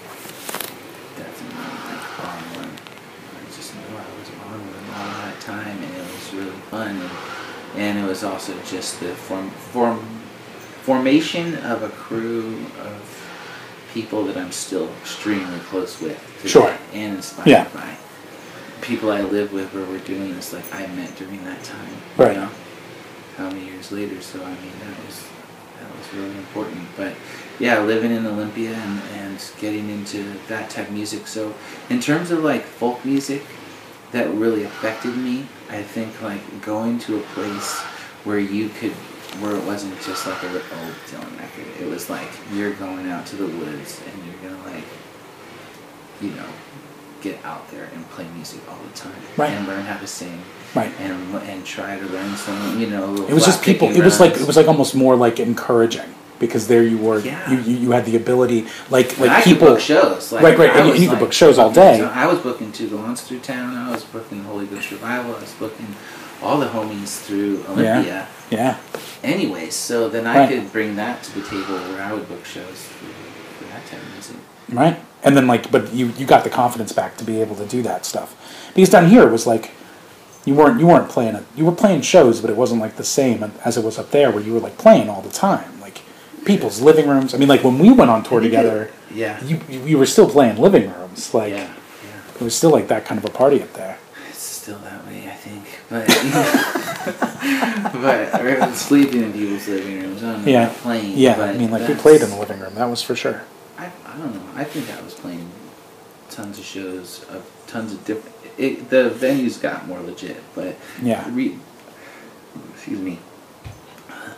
[1.15, 2.71] definitely like on one.
[2.75, 6.95] I just knew I was on one all that time, and it was really fun.
[6.95, 7.11] And,
[7.75, 9.99] and it was also just the form, form
[10.83, 13.03] formation of a crew of
[13.93, 16.19] people that I'm still extremely close with.
[16.45, 16.77] Sure.
[16.93, 17.67] And inspired Yeah.
[17.73, 17.97] by
[18.81, 20.53] people I live with where we're doing this.
[20.53, 21.89] Like I met during that time.
[22.15, 22.33] Right.
[22.35, 22.51] You know?
[23.37, 24.21] How many years later?
[24.21, 25.23] So I mean that was
[25.79, 26.87] that was really important.
[26.95, 27.13] But
[27.59, 31.27] yeah, living in Olympia and, and getting into that type of music.
[31.27, 31.53] So
[31.89, 33.43] in terms of like folk music
[34.11, 37.79] that really affected me, I think like going to a place
[38.23, 38.93] where you could
[39.41, 41.65] where it wasn't just like a old Dylan record.
[41.79, 44.85] It was like you're going out to the woods and you're gonna like
[46.21, 46.45] you know,
[47.21, 49.15] get out there and play music all the time.
[49.35, 49.51] Right.
[49.51, 50.41] And learn how to sing.
[50.75, 50.91] Right.
[50.99, 53.89] And and try to learn some, you know, It was just people.
[53.89, 57.19] It was like it was like almost more like encouraging because there you were.
[57.19, 57.49] Yeah.
[57.51, 59.67] You, you you had the ability, like like could people.
[59.69, 60.31] book shows.
[60.31, 62.01] Like, Right, right, I and you- was, you could like, book shows all day.
[62.03, 63.75] I was booking Two Gallants through town.
[63.75, 65.35] I was booking Holy Ghost Revival.
[65.35, 65.95] I was booking
[66.41, 68.03] all the homies through Olympia.
[68.05, 68.27] Yeah.
[68.51, 68.77] yeah.
[69.23, 70.49] Anyways, so then I Right.
[70.49, 73.05] could bring that to the table where I would book shows for,
[73.57, 74.35] for that type of music.
[74.71, 77.65] right and then like but you you got the confidence back to be able to
[77.65, 78.35] do that stuff
[78.75, 79.71] because down here it was like
[80.45, 83.03] you weren't you weren't playing it you were playing shows but it wasn't like the
[83.03, 85.71] same as it was up there where you were like playing all the time
[86.47, 89.43] people's living rooms i mean like when we went on tour together it- yeah.
[89.43, 91.73] you you you were still playing living rooms like yeah.
[92.03, 92.35] Yeah.
[92.35, 93.97] it was still like that kind of a party up there
[94.29, 95.63] It's still that way, I think.
[95.89, 96.07] But
[98.03, 100.23] but or sleeping in people's living rooms.
[100.23, 100.51] I don't know.
[100.51, 101.17] yeah not playing.
[101.17, 103.43] yeah but i mean like we played in the living room that was for sure
[103.79, 104.41] I, I don't know.
[104.55, 105.47] I think I was playing
[106.31, 108.35] tons of shows of tons of different.
[108.57, 111.23] It, the venues got more legit, but Yeah.
[111.31, 111.55] Re,
[112.73, 113.19] excuse me.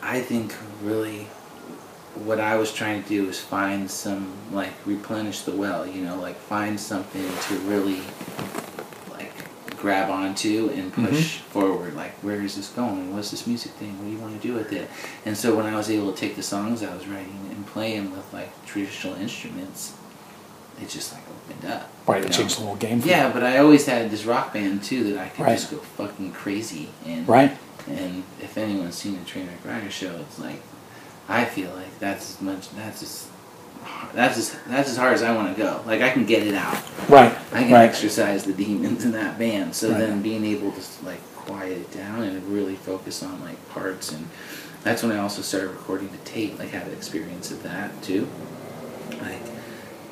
[0.01, 0.53] I think
[0.83, 1.27] really
[2.25, 5.85] what I was trying to do was find some like replenish the well.
[5.87, 8.01] You know, like find something to really
[9.11, 9.31] like
[9.77, 11.07] grab onto and mm-hmm.
[11.07, 11.95] push forward.
[11.95, 13.13] Like, where is this going?
[13.13, 13.97] What's this music thing?
[13.97, 14.89] What do you want to do with it?
[15.25, 17.97] And so when I was able to take the songs I was writing and play
[17.97, 19.95] them with like traditional instruments,
[20.81, 21.89] it just like opened up.
[22.07, 22.37] right it know?
[22.37, 23.33] changed the whole game for Yeah, you.
[23.33, 25.57] but I always had this rock band too that I could Right.
[25.57, 27.57] just go fucking crazy and right
[27.87, 30.61] and if anyone's seen a Trainwreck Rider show, it's like
[31.29, 33.27] I feel like that's as much that's as
[34.13, 35.81] that's as that's as hard as I want to go.
[35.85, 36.75] Like I can get it out.
[37.07, 39.75] right I can right exercise the demons in that band.
[39.75, 39.99] So Right.
[39.99, 44.27] then being able to like quiet it down and really focus on like parts and
[44.83, 46.57] that's when I also started recording the tape.
[46.57, 48.27] Like had an experience of that too.
[49.21, 49.41] Like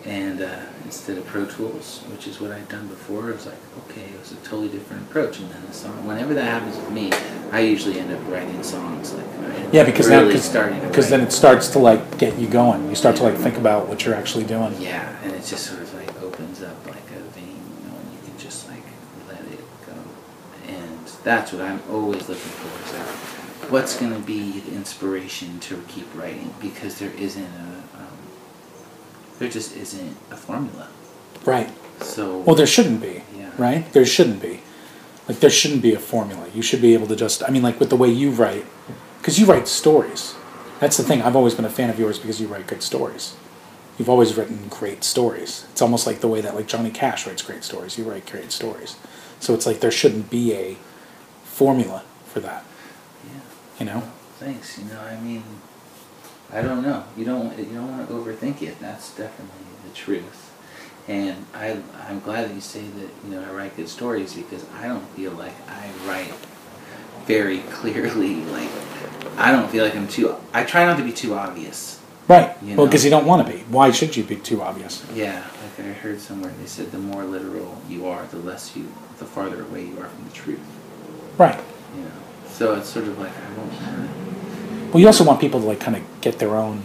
[0.08, 3.58] and uh, instead of Pro Tools, which is what I'd done before, it was like
[3.90, 5.40] okay, it was a totally different approach.
[5.40, 7.12] And then the song, whenever that happens with me,
[7.52, 11.34] I usually end up writing songs like I Yeah, because really now because then it
[11.34, 12.88] starts to like get you going.
[12.88, 14.74] You start to like think about what you're actually doing.
[14.80, 18.14] Yeah, and it just sort of like opens up like a vein, you know, and
[18.14, 18.84] you can just like
[19.28, 19.94] let it go.
[20.68, 25.60] And that's what I'm always looking for is like, what's going to be the inspiration
[25.62, 26.54] to keep writing?
[26.62, 27.97] Because there isn't a,
[29.40, 30.88] there just isn't a formula.
[31.46, 31.70] Right.
[32.02, 33.24] So, Well, there shouldn't be.
[33.36, 33.52] Yeah.
[33.58, 33.92] Right.
[33.94, 34.62] There shouldn't be.
[35.28, 36.48] Like there shouldn't be a formula.
[36.54, 37.44] You should be able to just.
[37.44, 38.66] I mean, like with the way you write,
[39.20, 40.36] because you write stories.
[40.80, 41.22] That's the thing.
[41.22, 43.36] I've always been a fan of yours because you write good stories.
[43.98, 45.66] You've always written great stories.
[45.72, 47.98] It's almost like the way that like Johnny Cash writes great stories.
[47.98, 48.96] You write great stories.
[49.40, 50.78] So it's like there shouldn't be a
[51.44, 52.64] formula for that.
[53.26, 53.40] yeah.
[53.80, 54.04] You know.
[54.40, 54.78] Thanks.
[54.78, 55.44] You know, I mean,
[56.52, 57.04] I don't know.
[57.16, 58.80] You don't you don't want to overthink it.
[58.80, 60.48] That's definitely the truth.
[61.08, 64.66] And I, I'm glad that you say that, you know, I write good stories because
[64.74, 66.34] I don't feel like I write
[67.26, 68.44] very clearly.
[68.46, 68.70] Like,
[69.38, 72.02] I don't feel like I'm too, I try not to be too obvious.
[72.28, 72.62] Right.
[72.62, 73.60] You well, because you don't want to be.
[73.64, 75.06] Why should you be too obvious?
[75.14, 78.92] Yeah, like I heard somewhere they said the more literal you are, the less you,
[79.18, 80.60] the farther away you are from the truth.
[81.38, 81.58] Right.
[81.96, 82.12] You know,
[82.50, 84.37] so it's sort of like I won't.
[84.92, 86.84] Well, you also want people to like kind of get their own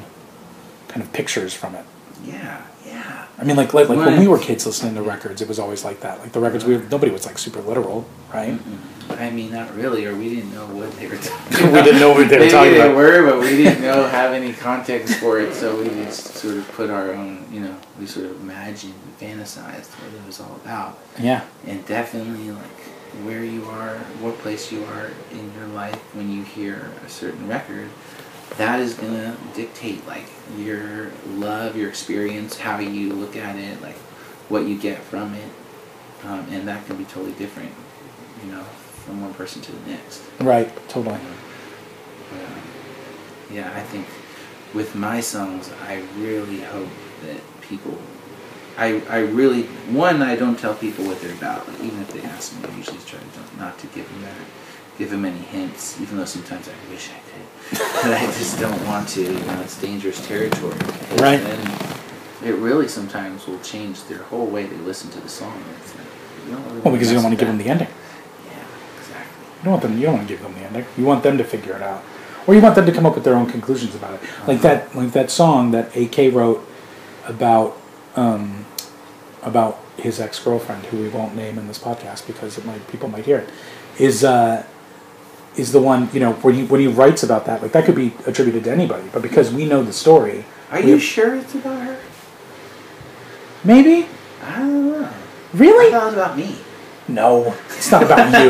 [0.88, 1.84] kind of pictures from it.
[2.24, 3.26] Yeah, yeah.
[3.38, 5.84] I mean, like like, like when we were kids listening to records, it was always
[5.84, 6.20] like that.
[6.20, 8.58] Like the records, we nobody was like super literal, right?
[9.10, 11.72] I mean, not really, or we didn't know what they were talking about.
[11.72, 12.96] We didn't know what they were talking they about.
[12.96, 16.70] were, but we didn't know have any context for it, so we just sort of
[16.72, 20.98] put our own, you know, we sort of imagined, fantasized what it was all about.
[21.18, 21.44] Yeah.
[21.66, 22.62] and definitely like
[23.24, 27.46] where you are, what place you are in your life when you hear a certain
[27.46, 27.88] record,
[28.56, 30.26] that is gonna dictate like
[30.58, 33.96] your love, your experience, how you look at it, like
[34.48, 35.50] what you get from it,
[36.24, 37.72] um, and that can be totally different,
[38.44, 38.62] you know,
[39.04, 40.22] from one person to the next.
[40.40, 40.70] Right.
[40.88, 41.18] Totally.
[42.30, 42.62] But, um,
[43.50, 44.06] yeah, I think
[44.74, 46.88] with my songs, I really hope
[47.22, 47.98] that people.
[48.78, 52.22] I, I really one I don't tell people what they're about like, even if they
[52.22, 54.34] ask me I usually try to don't, to give them that
[54.98, 58.86] give them any hints even though sometimes I wish I could but I just don't
[58.86, 60.76] want to you know it's dangerous territory
[61.18, 61.36] Right.
[61.38, 61.78] then
[62.44, 66.06] it really sometimes will change their whole way they listen to the song it's like,
[66.46, 67.88] you don't really Well, because you don't want to give them the ending.
[68.46, 68.64] yeah
[68.98, 69.98] exactly You don't want them.
[69.98, 70.86] You don't want to give them the ending.
[70.96, 72.02] You want them to figure it out,
[72.46, 74.20] or you want them to come up with their own conclusions about it.
[74.48, 74.62] Like uh-huh.
[74.62, 76.66] that, like that song that AK wrote
[77.26, 77.76] about
[78.16, 78.66] um,
[79.42, 83.08] about his ex girlfriend, who we won't name in this podcast because it might people
[83.08, 83.50] might hear it.
[83.98, 84.64] Is uh,
[85.56, 87.96] is the one you know when he when he writes about that like that could
[87.96, 91.54] be attributed to anybody, but because we know the story, are you have- sure it's
[91.54, 91.98] about her
[93.64, 94.08] maybe
[94.42, 95.12] I don't know I
[95.56, 96.56] really thought it was about me
[97.08, 98.48] no, it's not about you.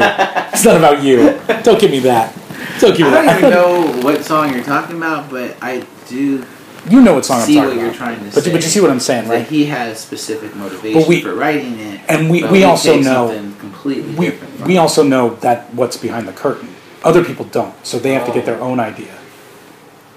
[0.52, 1.40] It's not about you.
[1.62, 2.34] Don't give me that.
[2.78, 3.28] Don't give me I that.
[3.28, 6.44] I don't even know what song you're talking about, but I do
[6.90, 7.96] You know what song see I'm what talking you're about.
[7.98, 8.50] trying to but, say.
[8.50, 9.46] you- but you see what I'm saying, That right?
[9.46, 13.28] he has specific motivation we- for writing it, and we- but we also know-
[13.58, 14.66] completely we different.
[14.66, 16.68] We also know that what's behind the curtain.
[17.04, 18.68] Other people don't, so they have to get their oh.
[18.70, 19.14] own idea,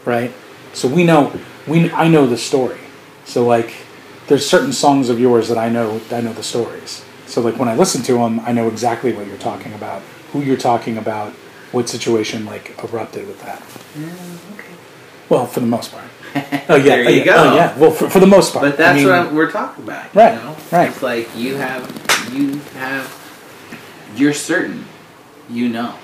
[0.06, 0.32] right?
[0.74, 1.32] So we know
[1.68, 2.78] we I know the story.
[3.26, 3.74] So like,
[4.28, 7.02] there's certain songs of yours that I know I know the stories.
[7.28, 10.02] So like when I listen to them, I know exactly what you're talking about,
[10.32, 11.34] who you're talking about,
[11.72, 13.62] what situation like erupted with that.
[14.00, 14.06] Yeah,
[14.54, 14.65] okay.
[15.30, 16.04] Well, for the most part.
[16.68, 17.34] Oh yeah, there oh, you yeah, go.
[17.38, 17.78] Oh yeah.
[17.78, 18.66] Well, for, for the most part.
[18.66, 20.14] But that's I mean, what I'm, we're talking about.
[20.14, 20.56] you Right, know?
[20.72, 20.90] right.
[20.90, 23.08] It's like you have, you have,
[24.18, 24.84] you're certain,
[25.50, 25.96] you know,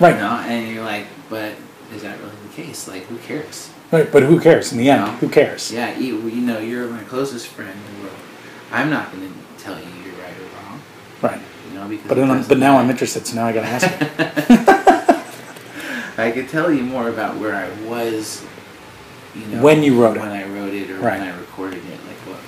[0.00, 0.14] Right.
[0.14, 1.52] you know, and you're like, but
[1.94, 2.86] is that really the case?
[2.88, 3.70] Like, who cares?
[3.92, 5.04] Right, but who cares in the end?
[5.04, 5.10] No.
[5.18, 5.70] Who cares?
[5.72, 8.16] Yeah, you, you know, you're my closest friend in the world.
[8.72, 10.80] I'm not going to tell you you're right or wrong,
[11.22, 11.40] Right.
[11.68, 14.04] you know, because But I'm, but now I'm interested, so now I gotta ask you.
[16.24, 18.44] I could tell you more about where I was,
[19.34, 20.20] you know, When you wrote it.
[20.20, 21.18] when I wrote it, or Right.
[21.20, 21.98] when I recorded it.
[22.06, 22.40] Like what?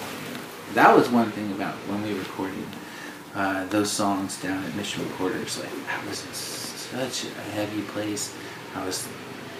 [0.74, 2.66] That was one thing about when we recorded
[3.34, 5.59] uh, those songs down at Mission Recorders.
[5.59, 8.34] Like I was in such a heavy place.
[8.74, 9.07] I was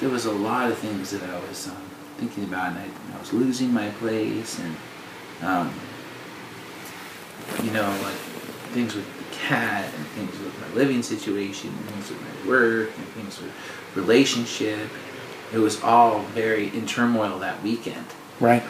[0.01, 1.77] there was a lot of things that I was um,
[2.19, 4.77] thinking about, and I, I was losing my place, and
[5.43, 5.73] um,
[7.63, 8.15] you know, like
[8.75, 12.91] things with the cat, and things with my living situation, and things with my work,
[12.97, 13.53] and things with
[13.95, 14.89] relationship.
[15.53, 18.07] It was all very in turmoil that weekend.
[18.41, 18.63] right.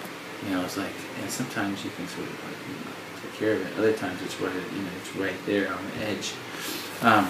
[0.45, 3.55] You know, it's like, and sometimes you can sort of like, you know, take care
[3.55, 3.79] of it.
[3.79, 6.35] Other times it's right, you know, it's right there on the edge.
[7.01, 7.27] Um,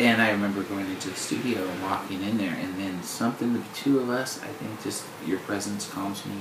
[0.00, 3.62] and I remember going into the studio and walking in there, and then something, the
[3.74, 6.36] two of us, I think just your presence calms me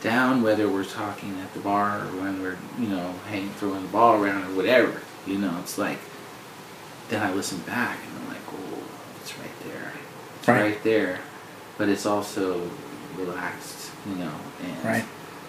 [0.00, 3.88] down, whether we're talking at the bar or when we're, you know, hanging, throwing the
[3.88, 5.02] ball around or whatever.
[5.26, 5.98] You know, it's like,
[7.08, 8.82] then I listen back and I'm like, oh,
[9.20, 9.92] it's right there.
[9.94, 10.60] It's Right.
[10.62, 11.18] right, there.
[11.76, 12.68] But it's also
[13.16, 14.32] relaxed, you know,
[14.62, 15.04] and Right.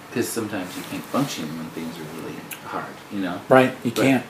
[0.09, 2.35] because sometimes you can't function when things are really
[2.65, 3.41] hard, you know.
[3.49, 3.75] Right.
[3.83, 4.23] You But- can't.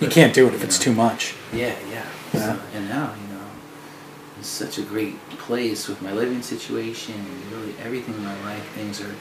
[0.00, 0.84] You but, can't do it if it's know.
[0.86, 1.34] too much.
[1.52, 2.02] Yeah, yeah.
[2.32, 2.40] Yeah.
[2.40, 3.44] So, and now, you know,
[4.38, 8.64] it's such a great place with my living situation and really everything in my life.
[8.74, 9.14] Things are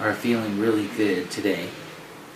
[0.00, 1.66] are feeling really good today.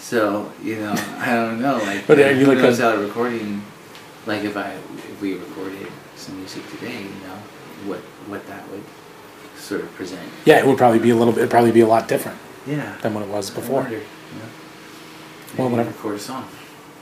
[0.01, 1.77] So you know, I don't know.
[1.79, 3.63] Like, But are you who like uh, knows a- how recording?
[4.27, 4.73] Like if I
[5.11, 7.39] if we recorded some music today, you know,
[7.87, 8.83] what what that would
[9.59, 10.21] sort of present.
[10.45, 11.41] Yeah, it would probably be a little bit.
[11.41, 12.97] It'd probably be a lot different Yeah.
[13.03, 13.83] than what it was before.
[13.83, 15.59] wonder, you know.
[15.59, 15.91] Well, whatever.
[15.91, 16.49] Record a song.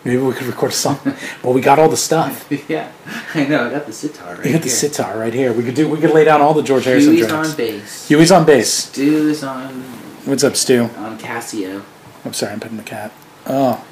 [0.05, 0.99] Maybe we could record a song.
[1.43, 2.47] well, we got all the stuff.
[2.69, 2.91] yeah,
[3.35, 3.67] I know.
[3.67, 5.53] I got the sitar right We got the sitar right here.
[5.53, 5.89] We could do.
[5.89, 7.51] We could lay down all the George Harrison Huey's tracks.
[7.51, 8.09] on bass.
[8.09, 8.73] Huey's on bass.
[8.73, 9.83] Stu is on
[10.25, 10.85] What's up, Stu?
[10.97, 11.83] on Casio.
[12.25, 13.13] I'm sorry, I'm petting the cat.
[13.47, 13.85] Oh,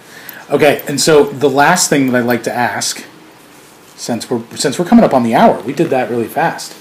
[0.50, 0.82] okay.
[0.86, 3.02] And so the last thing that I'd like to ask,
[3.98, 6.74] since we're since we're coming up on the hour, we did that really fast.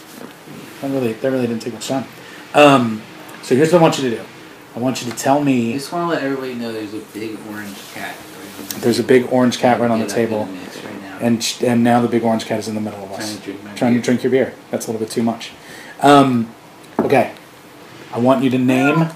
[0.82, 2.06] That really that really didn't take much time.
[2.54, 3.02] Um,
[3.42, 4.24] so here's what I want you to do.
[4.76, 5.72] I want you to tell me.
[5.72, 8.16] I just want to let everybody know there's a big orange cat.
[8.16, 10.46] Right on the There's a big orange cat right on the Get up in table,
[10.46, 11.18] right now.
[11.20, 13.42] and and now the big orange cat is in the middle of trying us, to
[13.44, 14.54] drink trying to drink your beer.
[14.70, 15.52] That's a little bit too much.
[16.02, 16.54] Um,
[17.00, 17.34] okay,
[18.14, 19.08] I want you to name.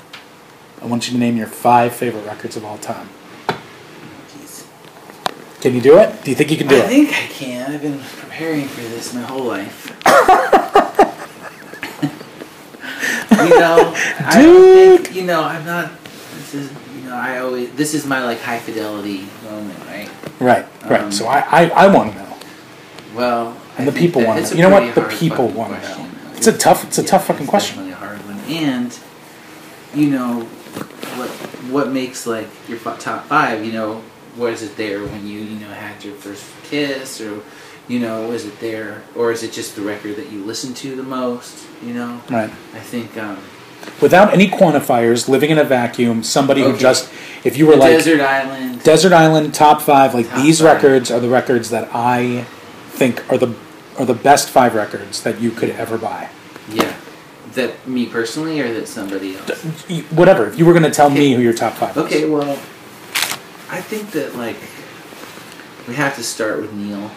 [0.81, 3.09] I want you to name your five favorite records of all time.
[5.61, 6.23] Can you do it?
[6.23, 6.85] Do you think you can do I it?
[6.85, 7.71] I think I can.
[7.71, 9.89] I've been preparing for this my whole life.
[13.31, 15.91] you know, I don't think, you know, I'm not.
[16.03, 17.71] This is, you know, I always.
[17.73, 20.09] This is my like high fidelity moment, right?
[20.39, 21.01] Right, right.
[21.01, 22.37] Um, so I, I, I want to know,
[23.13, 24.57] Well, and I the people want to know.
[24.57, 24.95] You know what?
[24.95, 26.09] The people want to know.
[26.33, 27.87] It's a tough, it's a Yeah, tough fucking it's question.
[27.87, 28.99] Definitely a hard one, and
[29.93, 30.41] you know,
[31.17, 31.29] what
[31.69, 33.63] what makes like your top five?
[33.63, 34.01] You know,
[34.37, 37.41] was it there when you you know had your first kiss, or
[37.87, 40.95] you know, was it there, or is it just the record that you listen to
[40.95, 41.67] the most?
[41.83, 42.49] You know, Right.
[42.73, 43.37] I think um,
[43.99, 47.11] Without any quantifiers, living in a vacuum, somebody who just,
[47.43, 48.83] if you were like Desert Island.
[48.83, 50.75] Desert Island top five, like Top these five.
[50.75, 52.45] records are the records that I
[52.89, 53.55] think are the
[53.97, 56.29] are the best five records that you could ever buy.
[56.69, 56.95] yeah,
[57.53, 59.63] that me personally, or that somebody else.
[60.11, 60.47] Whatever.
[60.47, 62.03] If you were going to tell me who your top five is.
[62.03, 62.57] Okay, well,
[63.71, 64.57] I think that like
[65.87, 67.09] we have to start with Neil.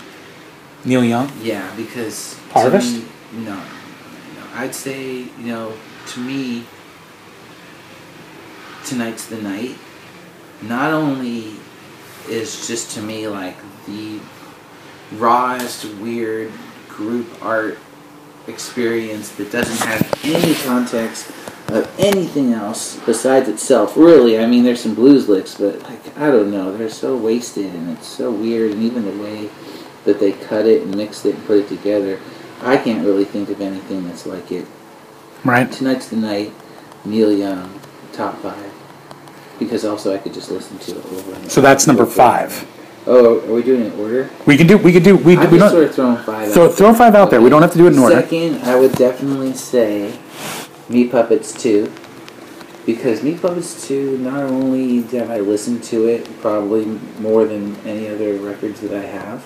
[0.84, 1.30] Neil Young.
[1.42, 2.94] Yeah, because Harvest?
[2.94, 5.72] me- no, no, I'd say you know
[6.08, 6.64] to me,
[8.84, 9.76] tonight's the night.
[10.62, 11.54] Not only
[12.28, 14.20] is just to me like the
[15.16, 16.52] rawest weird
[16.88, 17.78] group art
[18.46, 21.30] experience that doesn't have any context
[21.74, 23.96] of anything else besides itself.
[23.96, 27.74] Really, I mean, there's some blues licks, but like I don't know, they're so wasted
[27.74, 29.50] and it's so weird, and even the way
[30.04, 32.20] that they cut it and mixed it and put it together,
[32.62, 34.66] I can't really think of anything that's like it.
[35.44, 35.70] Right.
[35.70, 36.52] Tonight's the night,
[37.04, 37.80] Neil Young,
[38.12, 38.72] top five,
[39.58, 41.34] because also I could just listen to it over.
[41.34, 42.52] And So that's number over five.
[42.62, 42.70] over.
[43.06, 44.30] Oh, are we doing it in order?
[44.46, 44.78] We can do.
[44.78, 45.16] We can do.
[45.16, 46.56] We, I'm we don't sort of throwing five.
[46.56, 46.74] out.
[46.74, 47.42] throw five out there.
[47.42, 48.20] We don't have to do it in order.
[48.22, 50.18] Second, I would definitely say
[50.88, 51.92] Meat Puppets 2.
[52.86, 56.84] Because Meat Puppets 2, not only did I listen to it probably
[57.18, 59.44] more than any other records that I have,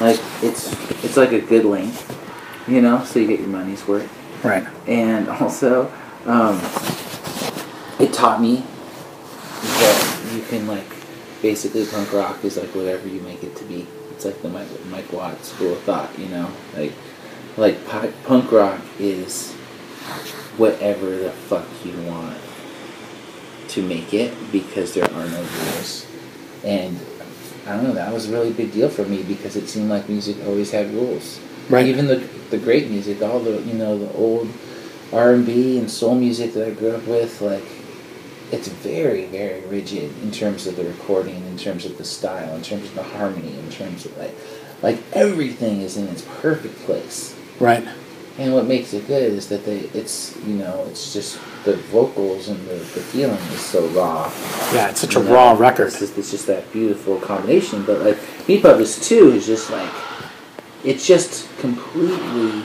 [0.00, 0.72] like it's
[1.04, 2.08] it's like a good length,
[2.66, 4.10] you know, so you get your money's worth.
[4.42, 4.66] Right.
[4.86, 5.92] And also,
[6.24, 6.56] um,
[8.00, 8.64] it taught me
[9.60, 10.96] that you can like
[11.42, 13.86] basically punk rock is like whatever you make it to be.
[14.12, 16.92] It's like the Mike, Mike Watt's school of thought, you know, like
[17.56, 19.54] like pu- punk rock is
[20.56, 22.38] whatever the fuck you want
[23.68, 26.06] to make it because there are no rules.
[26.64, 26.98] And
[27.66, 30.08] I don't know, that was a really big deal for me because it seemed like
[30.08, 31.40] music always had rules.
[31.68, 31.86] Right.
[31.86, 32.16] Even the
[32.50, 34.52] the great music, all the you know the old
[35.12, 37.64] R and B and soul music that I grew up with, like
[38.50, 42.62] it's very very rigid in terms of the recording, in terms of the style, in
[42.62, 44.34] terms of the harmony, in terms of like
[44.82, 47.34] like everything is in its perfect place.
[47.60, 47.86] Right.
[48.38, 52.48] And what makes it good is that they it's you know it's just the vocals
[52.48, 54.32] and the, the feeling is so raw.
[54.72, 54.88] Yeah.
[54.90, 55.88] It's such a know, raw record.
[55.88, 57.84] It's just, it's just that beautiful combination.
[57.84, 59.92] But like Meat Puppets 2 is just like
[60.84, 62.64] it just completely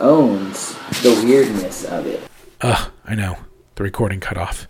[0.00, 2.20] owns the weirdness of it.
[2.62, 2.90] Ugh.
[3.04, 3.36] I know.
[3.74, 4.68] The recording cut off.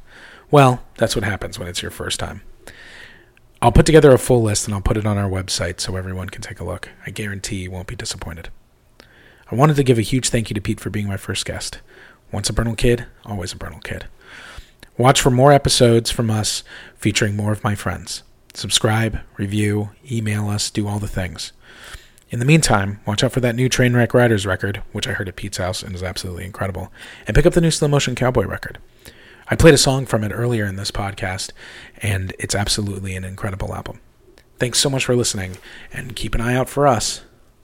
[0.50, 2.42] Well, that's what happens when it's your first time.
[3.60, 6.28] I'll put together a full list and I'll put it on our website so everyone
[6.28, 6.88] can take a look.
[7.06, 8.48] I guarantee you won't be disappointed.
[9.52, 11.82] I wanted to give a huge thank you to Pete for being my first guest.
[12.32, 14.06] Once a Bernal kid, always a Bernal kid.
[14.96, 16.64] Watch for more episodes from us
[16.96, 18.22] featuring more of my friends.
[18.54, 21.52] Subscribe, review, email us, do all the things.
[22.30, 25.36] In the meantime, watch out for that new Trainwreck Riders record, which I heard at
[25.36, 26.90] Pete's house and is absolutely incredible,
[27.26, 28.78] and pick up the new Slow Motion Cowboy record.
[29.48, 31.50] I played a song from it earlier in this podcast,
[31.98, 34.00] and it's absolutely an incredible album.
[34.58, 35.58] Thanks so much for listening,
[35.92, 37.20] and keep an eye out for us